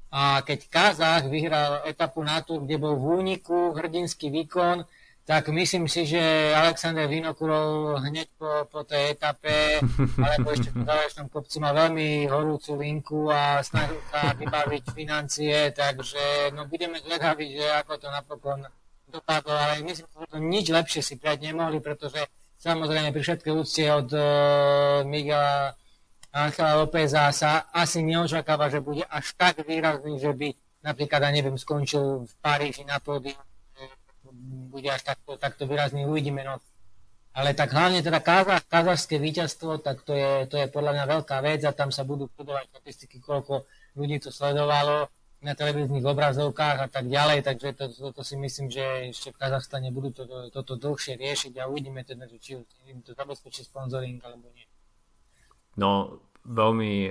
a 0.08 0.20
keď 0.40 0.58
Kazach 0.72 1.28
vyhral 1.28 1.84
etapu 1.84 2.24
na 2.24 2.40
tur, 2.40 2.64
kde 2.64 2.80
bol 2.80 2.96
v 2.96 3.20
úniku 3.20 3.76
hrdinský 3.76 4.32
výkon, 4.32 4.80
tak 5.22 5.54
myslím 5.54 5.86
si, 5.86 6.02
že 6.02 6.18
Alexander 6.50 7.06
Vinokurov 7.06 7.94
hneď 8.02 8.26
po, 8.34 8.66
po 8.66 8.82
tej 8.82 9.14
etape, 9.14 9.78
alebo 10.26 10.50
ešte 10.50 10.74
po 10.74 10.82
záverečnom 10.82 11.28
kopci 11.30 11.62
má 11.62 11.70
veľmi 11.70 12.26
horúcu 12.26 12.74
linku 12.82 13.30
a 13.30 13.62
snaží 13.62 13.94
sa 14.10 14.34
vybaviť 14.34 14.84
financie, 14.90 15.70
takže 15.70 16.50
no 16.58 16.66
budeme 16.66 16.98
zvedaví, 16.98 17.54
že 17.54 17.66
ako 17.70 17.92
to 18.02 18.08
napokon 18.10 18.66
dopadlo, 19.06 19.54
ale 19.54 19.86
myslím, 19.86 20.10
že 20.10 20.26
to 20.26 20.38
nič 20.42 20.66
lepšie 20.74 21.02
si 21.06 21.14
prijať 21.22 21.52
nemohli, 21.52 21.78
pretože 21.78 22.26
samozrejme 22.58 23.14
pri 23.14 23.22
všetkej 23.22 23.52
úcte 23.54 23.84
od 23.94 24.08
uh, 24.10 24.24
Miguela 25.06 25.76
Angela 26.32 26.80
Lópeza 26.80 27.28
sa 27.30 27.68
asi 27.70 28.00
neočakáva, 28.00 28.72
že 28.72 28.80
bude 28.80 29.04
až 29.04 29.36
tak 29.36 29.60
výrazný, 29.68 30.16
že 30.16 30.32
by 30.32 30.48
napríklad, 30.80 31.20
ja 31.20 31.30
neviem, 31.30 31.60
skončil 31.60 32.24
v 32.24 32.32
Paríži 32.40 32.88
na 32.88 32.96
pódium 32.98 33.51
bude 34.72 34.88
až 34.88 35.04
takto, 35.04 35.36
takto 35.36 35.68
výrazný, 35.68 36.08
uvidíme. 36.08 36.40
No. 36.40 36.56
Ale 37.36 37.52
tak 37.52 37.76
hlavne 37.76 38.00
teda 38.00 38.24
kazach, 38.24 38.64
kazašské 38.64 39.20
víťazstvo, 39.20 39.84
tak 39.84 40.00
to 40.04 40.16
je, 40.16 40.48
to 40.48 40.56
je 40.56 40.66
podľa 40.72 40.96
mňa 40.96 41.04
veľká 41.20 41.36
vec 41.44 41.60
a 41.68 41.76
tam 41.76 41.92
sa 41.92 42.08
budú 42.08 42.32
podovať 42.32 42.72
štatistiky, 42.72 43.20
koľko 43.20 43.68
ľudí 43.96 44.16
to 44.20 44.32
sledovalo 44.32 45.12
na 45.42 45.58
televíznych 45.58 46.06
obrazovkách 46.06 46.78
a 46.86 46.88
tak 46.88 47.10
ďalej, 47.10 47.42
takže 47.42 47.68
to, 47.74 47.84
to, 47.90 48.08
to 48.14 48.22
si 48.22 48.38
myslím, 48.38 48.70
že 48.70 49.10
ešte 49.10 49.34
v 49.34 49.40
Kazachstane 49.42 49.90
budú 49.90 50.14
to, 50.14 50.22
to, 50.24 50.38
toto 50.54 50.78
dlhšie 50.78 51.18
riešiť 51.18 51.58
a 51.58 51.66
uvidíme 51.66 52.06
teda, 52.06 52.30
či 52.38 52.62
im 52.86 53.02
to 53.02 53.10
zabezpečí 53.10 53.66
sponzoring 53.66 54.22
alebo 54.22 54.46
nie. 54.54 54.70
No, 55.74 56.22
veľmi 56.46 57.10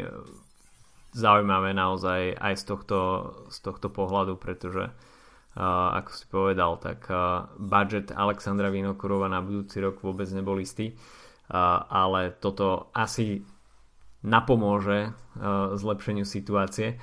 zaujímavé 1.12 1.76
naozaj 1.76 2.40
aj 2.40 2.54
z 2.56 2.64
tohto, 2.64 3.00
z 3.52 3.58
tohto 3.60 3.92
pohľadu, 3.92 4.40
pretože 4.40 4.96
ako 5.56 6.12
si 6.16 6.26
povedal, 6.32 6.80
tak 6.80 7.12
budget 7.60 8.16
Alexandra 8.16 8.72
Vinokurova 8.72 9.28
na 9.28 9.44
budúci 9.44 9.84
rok 9.84 10.00
vôbec 10.00 10.32
nebol 10.32 10.56
istý, 10.60 10.96
ale 11.92 12.32
toto 12.40 12.88
asi 12.96 13.44
napomôže 14.24 15.12
zlepšeniu 15.76 16.24
situácie. 16.24 16.96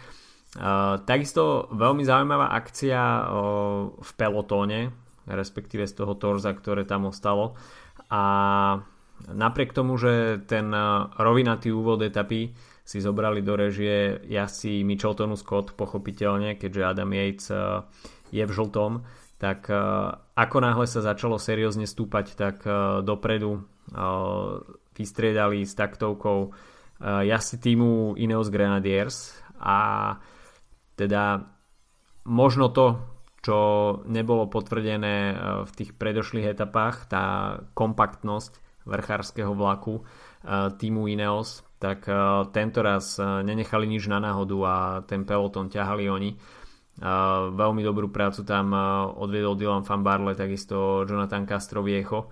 Takisto 1.04 1.68
veľmi 1.76 2.08
zaujímavá 2.08 2.56
akcia 2.56 3.28
v 4.00 4.10
pelotóne, 4.16 4.96
respektíve 5.28 5.84
z 5.84 5.92
toho 5.92 6.16
torza, 6.16 6.56
ktoré 6.56 6.88
tam 6.88 7.12
ostalo. 7.12 7.52
A 8.08 8.22
napriek 9.28 9.76
tomu, 9.76 10.00
že 10.00 10.40
ten 10.48 10.72
rovinatý 11.20 11.68
úvod 11.68 12.00
etapy 12.00 12.56
si 12.80 13.04
zobrali 13.04 13.44
do 13.44 13.52
režie 13.52 14.24
jazdci 14.24 14.80
Micheltonu 14.88 15.36
Scott, 15.36 15.76
pochopiteľne, 15.76 16.56
keďže 16.56 16.88
Adam 16.88 17.12
Yates 17.12 17.52
je 18.32 18.44
v 18.44 18.52
žltom, 18.52 19.04
tak 19.38 19.70
e, 19.70 19.78
ako 20.34 20.56
náhle 20.58 20.86
sa 20.90 21.00
začalo 21.00 21.38
seriózne 21.38 21.86
stúpať, 21.86 22.34
tak 22.34 22.66
e, 22.66 23.00
dopredu 23.06 23.56
e, 23.56 23.60
vystriedali 24.98 25.62
s 25.62 25.78
taktovkou 25.78 26.50
jazdci 26.98 27.62
týmu 27.62 28.18
Ineos 28.18 28.50
Grenadiers 28.50 29.38
a 29.62 30.18
teda 30.98 31.46
možno 32.26 32.74
to, 32.74 32.98
čo 33.38 33.58
nebolo 34.10 34.50
potvrdené 34.50 35.38
v 35.62 35.70
tých 35.78 35.94
predošlých 35.94 36.58
etapách, 36.58 37.06
tá 37.06 37.54
kompaktnosť 37.78 38.82
vrchárskeho 38.82 39.54
vlaku 39.54 40.02
týmu 40.74 41.06
Ineos, 41.06 41.62
tak 41.78 42.10
tento 42.50 42.82
raz 42.82 43.22
nenechali 43.22 43.86
nič 43.86 44.10
na 44.10 44.18
náhodu 44.18 44.58
a 44.66 44.74
ten 45.06 45.22
peloton 45.22 45.70
ťahali 45.70 46.10
oni 46.10 46.34
veľmi 47.54 47.82
dobrú 47.86 48.10
prácu 48.10 48.42
tam 48.42 48.74
odviedol 49.18 49.54
Dylan 49.54 49.86
Van 49.86 50.02
Barle, 50.02 50.34
takisto 50.34 51.06
Jonathan 51.06 51.46
Castro 51.46 51.86
Viecho 51.86 52.30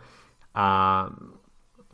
a 0.55 0.69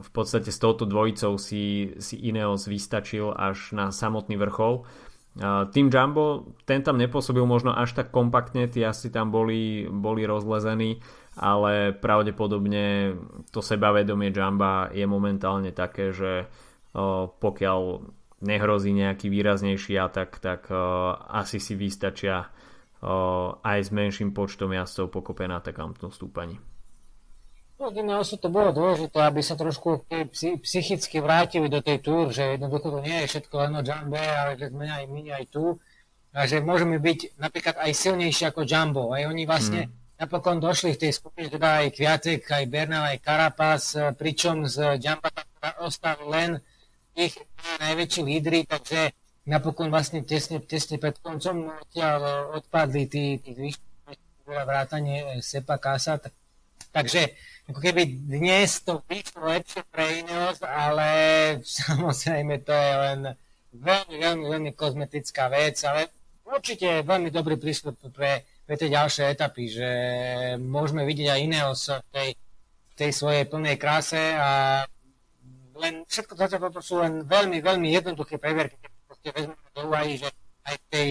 v 0.02 0.10
podstate 0.10 0.50
s 0.50 0.58
touto 0.58 0.88
dvojicou 0.88 1.38
si, 1.38 1.94
si 2.00 2.16
Ineos 2.26 2.66
vystačil 2.66 3.30
až 3.30 3.76
na 3.76 3.92
samotný 3.92 4.34
vrchol. 4.40 4.82
Tým 5.72 5.88
Jumbo, 5.88 6.52
ten 6.68 6.84
tam 6.84 7.00
nepôsobil 7.00 7.44
možno 7.48 7.72
až 7.72 7.96
tak 7.96 8.12
kompaktne, 8.12 8.68
tí 8.68 8.84
asi 8.84 9.08
tam 9.08 9.32
boli, 9.32 9.88
boli 9.88 10.28
rozlezení, 10.28 11.00
ale 11.40 11.96
pravdepodobne 11.96 13.16
to 13.48 13.64
sebavedomie 13.64 14.28
Jamba 14.28 14.92
je 14.92 15.08
momentálne 15.08 15.72
také, 15.72 16.12
že 16.12 16.48
pokiaľ 17.40 17.80
nehrozí 18.42 18.90
nejaký 18.90 19.30
výraznejší 19.30 19.96
atak, 19.96 20.42
tak 20.42 20.66
asi 21.30 21.62
si 21.62 21.78
vystačia 21.78 22.50
aj 23.62 23.78
s 23.82 23.90
menším 23.90 24.30
počtom 24.30 24.70
jazdcov 24.74 25.10
pokope 25.10 25.46
na 25.46 25.58
takomto 25.58 26.10
stúpaní. 26.10 26.58
No, 27.82 27.90
Dineosu 27.90 28.38
to 28.38 28.46
bolo 28.46 28.70
dôležité, 28.70 29.26
aby 29.26 29.42
sa 29.42 29.58
trošku 29.58 30.06
psychicky 30.62 31.18
vrátili 31.18 31.66
do 31.66 31.82
tej 31.82 31.98
túr, 31.98 32.30
že 32.30 32.54
jednoducho 32.54 32.94
to 32.94 33.00
nie 33.02 33.26
je 33.26 33.30
všetko 33.34 33.54
len 33.58 33.72
o 33.74 33.82
Jumbe, 33.82 34.22
ale 34.22 34.54
že 34.54 34.70
sme 34.70 34.86
aj 34.86 35.04
my 35.10 35.22
aj 35.34 35.44
tu 35.50 35.74
a 36.30 36.46
že 36.46 36.62
môžeme 36.62 37.02
byť 37.02 37.42
napríklad 37.42 37.82
aj 37.82 37.90
silnejší 37.90 38.54
ako 38.54 38.62
Jumbo. 38.62 39.10
Aj 39.10 39.26
oni 39.26 39.42
vlastne 39.50 39.90
hmm. 39.90 40.22
napokon 40.22 40.62
došli 40.62 40.94
v 40.94 41.00
tej 41.02 41.12
skupine, 41.18 41.50
teda 41.50 41.82
aj 41.82 41.90
Kviatek, 41.90 42.46
aj 42.46 42.64
Bernal, 42.70 43.02
aj 43.02 43.18
Carapaz, 43.18 43.98
pričom 44.14 44.70
z 44.70 45.02
Jumba 45.02 45.34
ostali 45.82 46.22
len 46.30 46.62
ich 47.16 47.36
najväčší 47.80 48.22
lídry, 48.24 48.64
takže 48.64 49.12
napokon 49.46 49.90
vlastne 49.90 50.22
tesne, 50.22 50.62
tesne 50.62 50.96
pred 50.96 51.18
koncom 51.18 51.74
odtiaľ 51.74 52.52
odpadli 52.56 53.10
tí, 53.10 53.24
tí 53.42 53.52
vyššie 53.52 54.14
vrátanie 54.46 55.38
e, 55.38 55.42
Sepa 55.42 55.78
Kasa, 55.78 56.18
tak, 56.18 56.34
takže 56.94 57.34
ako 57.66 57.78
keby 57.78 58.02
dnes 58.26 58.82
to 58.82 59.02
vyšlo 59.06 59.50
lepšie 59.50 59.82
pre 59.90 60.22
Ineos, 60.22 60.58
ale 60.62 61.08
samozrejme 61.80 62.62
to 62.62 62.72
je 62.74 62.92
len 62.96 63.20
veľmi, 63.72 64.16
veľmi, 64.20 64.44
veľmi 64.46 64.70
kozmetická 64.76 65.48
vec, 65.50 65.80
ale 65.84 66.12
určite 66.46 67.02
veľmi 67.02 67.32
dobrý 67.32 67.56
prístup 67.56 67.96
pre, 68.12 68.44
pre 68.66 68.74
tie 68.76 68.92
ďalšie 68.92 69.32
etapy, 69.32 69.64
že 69.72 69.90
môžeme 70.60 71.02
vidieť 71.02 71.28
aj 71.32 71.40
Ineos 71.40 71.82
v 71.88 72.08
tej, 72.12 72.30
tej 72.94 73.10
svojej 73.10 73.44
plnej 73.48 73.76
kráse 73.80 74.20
a 74.36 74.82
len 75.82 75.94
všetko 76.06 76.32
toto 76.38 76.80
sú 76.80 77.02
len 77.02 77.26
veľmi, 77.26 77.58
veľmi 77.58 77.88
jednoduché 77.90 78.38
previerky, 78.38 78.78
proste 79.04 79.34
vezmeme 79.34 79.68
do 79.74 79.82
úvahy, 79.90 80.16
že 80.16 80.30
aj 80.62 80.74
v 80.78 80.84
tej 80.88 81.08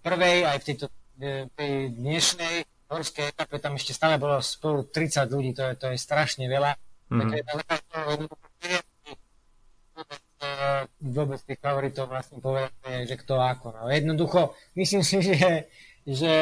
prvej, 0.00 0.38
aj 0.48 0.58
v 0.58 0.66
tejto 0.72 0.86
e, 0.88 1.46
tej 1.52 1.72
dnešnej 1.92 2.56
horskej 2.88 3.36
etape 3.36 3.60
tam 3.60 3.76
ešte 3.76 3.92
stále 3.92 4.16
bolo 4.16 4.40
spolu 4.40 4.88
30 4.88 5.28
ľudí, 5.28 5.52
to 5.52 5.62
je, 5.68 5.74
to 5.76 5.86
je 5.92 5.98
strašne 6.00 6.48
veľa. 6.48 6.72
Mm-hmm. 7.12 7.20
Takže 7.20 7.38
vôbec 11.04 11.40
tých 11.44 11.60
favoritov 11.60 12.08
vlastne 12.10 12.40
povedať, 12.40 13.06
že 13.06 13.16
kto 13.20 13.38
ako. 13.38 13.66
No. 13.76 13.82
Jednoducho, 13.92 14.56
myslím 14.76 15.02
si, 15.04 15.20
že, 15.20 15.68
že 16.04 16.34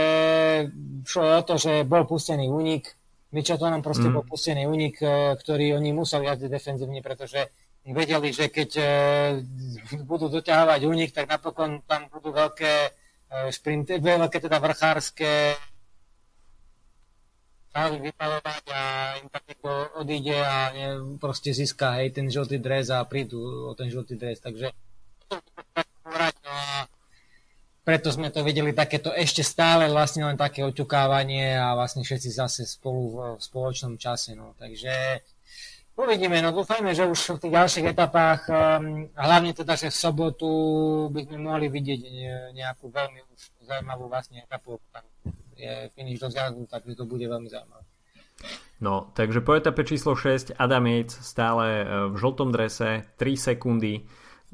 šlo 1.07 1.39
o 1.39 1.43
to, 1.43 1.59
že 1.59 1.83
bol 1.87 2.07
pustený 2.07 2.49
únik, 2.49 2.95
to 3.33 3.57
nám 3.65 3.81
proste 3.81 4.13
mm. 4.13 4.15
bol 4.15 4.25
pustený 4.29 4.69
únik, 4.69 5.01
e, 5.01 5.33
ktorý 5.41 5.81
oni 5.81 5.97
museli 5.97 6.29
jazdiť 6.29 6.51
defenzívne, 6.53 7.01
pretože 7.01 7.49
vedeli, 7.87 8.31
že 8.31 8.47
keď 8.47 8.71
e, 8.79 8.85
budú 10.07 10.31
doťahovať 10.31 10.81
únik, 10.87 11.11
tak 11.11 11.27
napokon 11.27 11.83
tam 11.83 12.07
budú 12.15 12.31
veľké 12.31 12.73
e, 12.87 12.91
šprinty, 13.51 13.99
veľké 13.99 14.39
teda 14.39 14.63
vrchárske 14.63 15.59
stáli 17.73 18.05
vypalovať 18.05 18.65
a 18.69 18.83
im 19.25 19.33
tak 19.33 19.49
niekto 19.49 19.71
odíde 19.97 20.37
a 20.37 20.69
ne, 20.77 20.87
proste 21.17 21.57
získa 21.57 21.97
hej, 21.99 22.13
ten 22.13 22.29
žltý 22.29 22.61
dres 22.61 22.93
a 22.93 23.01
prídu 23.09 23.41
o 23.41 23.73
ten 23.73 23.89
žltý 23.89 24.21
dres. 24.21 24.45
Takže 24.45 24.77
preto 27.83 28.13
sme 28.13 28.29
to 28.29 28.45
videli 28.45 28.77
takéto 28.77 29.09
ešte 29.11 29.41
stále 29.41 29.89
vlastne 29.89 30.29
len 30.29 30.37
také 30.37 30.63
oťukávanie 30.63 31.57
a 31.57 31.73
vlastne 31.73 32.05
všetci 32.05 32.31
zase 32.31 32.63
spolu 32.69 33.35
v 33.35 33.43
spoločnom 33.43 33.97
čase. 33.97 34.37
No. 34.37 34.53
Takže 34.61 35.25
Uvidíme, 35.93 36.41
no 36.41 36.57
dúfajme, 36.57 36.97
že 36.97 37.05
už 37.05 37.37
v 37.37 37.41
tých 37.47 37.53
ďalších 37.53 37.87
etapách, 37.93 38.49
um, 38.49 39.13
hlavne 39.13 39.53
teda, 39.53 39.77
že 39.77 39.93
v 39.93 40.01
sobotu 40.01 40.51
by 41.13 41.29
sme 41.29 41.39
mohli 41.45 41.69
vidieť 41.69 42.01
nejakú 42.57 42.89
veľmi 42.89 43.21
už 43.29 43.41
zaujímavú 43.69 44.09
vlastne 44.09 44.41
etapu, 44.41 44.81
tam 44.89 45.05
je 45.53 45.93
finish 45.93 46.17
do 46.17 46.33
zjazdu, 46.33 46.65
takže 46.65 46.97
to 46.97 47.05
bude 47.05 47.29
veľmi 47.29 47.45
zaujímavé. 47.45 47.85
No, 48.83 49.13
takže 49.15 49.45
po 49.45 49.53
etape 49.55 49.85
číslo 49.85 50.17
6 50.17 50.59
Adam 50.59 50.89
Yates 50.89 51.15
stále 51.23 51.85
e, 51.85 51.85
v 52.11 52.15
žltom 52.19 52.51
drese, 52.51 53.07
3 53.21 53.39
sekundy 53.39 54.09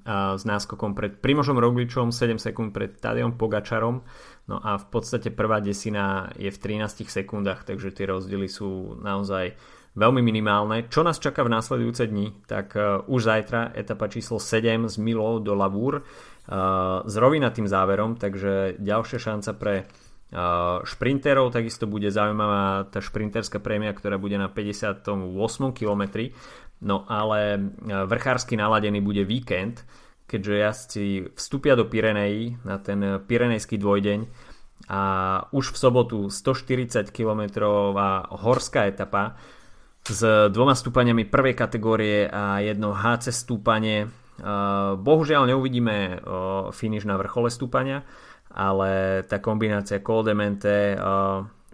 s 0.08 0.42
náskokom 0.46 0.94
pred 0.94 1.18
Primožom 1.18 1.58
Rogličom, 1.58 2.14
7 2.14 2.38
sekúnd 2.38 2.70
pred 2.70 2.94
Tadejom 3.02 3.34
Pogačarom. 3.34 4.06
No 4.46 4.56
a 4.62 4.78
v 4.78 4.86
podstate 4.88 5.34
prvá 5.34 5.58
desina 5.58 6.30
je 6.38 6.48
v 6.48 6.58
13 6.58 7.04
sekundách, 7.10 7.66
takže 7.66 7.90
tie 7.90 8.06
rozdiely 8.06 8.46
sú 8.46 8.96
naozaj 9.02 9.58
veľmi 9.98 10.22
minimálne. 10.22 10.86
Čo 10.86 11.02
nás 11.02 11.18
čaká 11.18 11.42
v 11.42 11.52
následujúce 11.52 12.06
dni? 12.06 12.30
Tak 12.46 12.66
uh, 12.78 13.02
už 13.10 13.26
zajtra 13.26 13.74
etapa 13.74 14.06
číslo 14.06 14.38
7 14.38 14.86
z 14.86 14.96
Milo 15.02 15.42
do 15.42 15.58
Lavour 15.58 15.98
uh, 15.98 17.02
s 17.02 17.14
rovinatým 17.18 17.66
záverom, 17.66 18.14
takže 18.14 18.78
ďalšia 18.78 19.18
šanca 19.18 19.50
pre 19.58 19.74
uh, 19.82 20.80
šprinterov, 20.86 21.50
takisto 21.50 21.90
bude 21.90 22.14
zaujímavá 22.14 22.86
tá 22.86 23.02
šprinterská 23.02 23.58
prémia, 23.58 23.90
ktorá 23.90 24.16
bude 24.16 24.38
na 24.38 24.46
58. 24.46 25.02
kilometri. 25.74 26.30
No 26.78 27.02
ale 27.10 27.58
vrchársky 27.82 28.54
naladený 28.54 29.02
bude 29.02 29.26
víkend, 29.26 29.82
keďže 30.30 30.54
jazdci 30.54 31.04
vstúpia 31.34 31.74
do 31.74 31.90
Pirenejí 31.90 32.62
na 32.62 32.78
ten 32.78 33.18
Pirenejský 33.26 33.82
dvojdeň 33.82 34.20
a 34.86 35.02
už 35.50 35.74
v 35.74 35.76
sobotu 35.76 36.18
140 36.30 37.10
km 37.10 37.42
horská 38.30 38.86
etapa 38.86 39.34
s 40.08 40.50
dvoma 40.52 40.72
stúpaniami 40.72 41.28
prvej 41.28 41.54
kategórie 41.54 42.28
a 42.28 42.64
jedno 42.64 42.96
HC 42.96 43.28
stúpanie. 43.32 44.08
Bohužiaľ 44.96 45.50
neuvidíme 45.50 46.22
finish 46.72 47.04
na 47.04 47.20
vrchole 47.20 47.52
stúpania, 47.52 48.06
ale 48.48 49.22
tá 49.28 49.42
kombinácia 49.42 50.00
Col 50.00 50.24
de 50.24 50.34
Mente, 50.34 50.96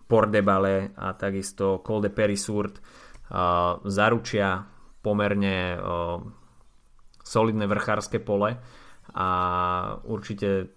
Port 0.04 0.28
de 0.28 0.42
Bale 0.42 0.92
a 0.98 1.14
takisto 1.14 1.80
Col 1.80 2.04
de 2.04 2.10
Perisurt 2.10 2.80
zaručia 3.84 4.64
pomerne 5.04 5.78
solidné 7.24 7.64
vrchárske 7.68 8.20
pole 8.20 8.56
a 9.14 9.28
určite 10.04 10.76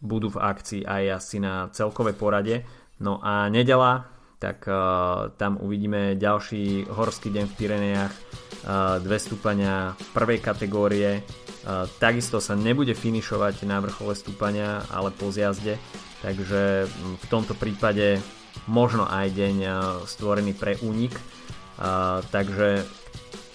budú 0.00 0.30
v 0.32 0.42
akcii 0.42 0.82
aj 0.86 1.04
asi 1.16 1.36
na 1.42 1.68
celkové 1.70 2.14
porade. 2.14 2.62
No 3.00 3.18
a 3.22 3.48
nedela, 3.48 4.10
tak 4.40 4.64
uh, 4.64 5.28
tam 5.36 5.60
uvidíme 5.60 6.16
ďalší 6.16 6.88
horský 6.88 7.28
deň 7.28 7.44
v 7.44 7.56
Pirenejach, 7.60 8.14
uh, 8.16 8.96
dve 9.04 9.20
stúpania 9.20 9.92
prvej 10.16 10.40
kategórie, 10.40 11.20
uh, 11.20 11.84
takisto 12.00 12.40
sa 12.40 12.56
nebude 12.56 12.96
finišovať 12.96 13.68
na 13.68 13.84
vrchole 13.84 14.16
stúpania, 14.16 14.80
ale 14.88 15.12
po 15.12 15.28
zjazde, 15.28 15.76
takže 16.24 16.88
v 17.20 17.24
tomto 17.28 17.52
prípade 17.52 18.16
možno 18.64 19.04
aj 19.04 19.28
deň 19.28 19.56
uh, 19.60 19.74
stvorený 20.08 20.56
pre 20.56 20.80
únik, 20.80 21.12
uh, 21.12 22.24
takže 22.32 22.88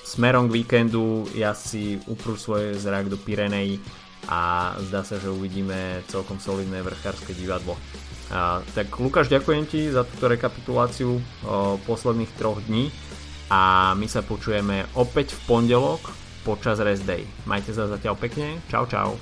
smerom 0.05 0.53
k 0.53 0.61
víkendu 0.61 1.25
ja 1.33 1.57
si 1.57 1.97
uprú 2.05 2.37
svoj 2.37 2.77
zrak 2.77 3.09
do 3.09 3.17
Pirenej 3.17 3.81
a 4.29 4.73
zdá 4.85 5.01
sa, 5.01 5.17
že 5.17 5.33
uvidíme 5.33 6.05
celkom 6.13 6.37
solidné 6.37 6.85
vrchárske 6.85 7.33
divadlo. 7.33 7.73
A, 8.33 8.65
tak 8.73 8.89
Lukáš, 8.97 9.29
ďakujem 9.29 9.63
ti 9.69 9.89
za 9.93 10.01
túto 10.01 10.25
rekapituláciu 10.25 11.17
o, 11.17 11.21
posledných 11.85 12.31
troch 12.39 12.57
dní 12.65 12.89
a 13.53 13.93
my 13.93 14.09
sa 14.09 14.25
počujeme 14.25 14.89
opäť 14.97 15.37
v 15.37 15.41
pondelok 15.45 16.01
počas 16.41 16.81
rest 16.81 17.05
day. 17.05 17.25
Majte 17.45 17.73
sa 17.73 17.85
zatiaľ 17.85 18.17
pekne, 18.17 18.61
čau 18.69 18.89
čau. 18.89 19.13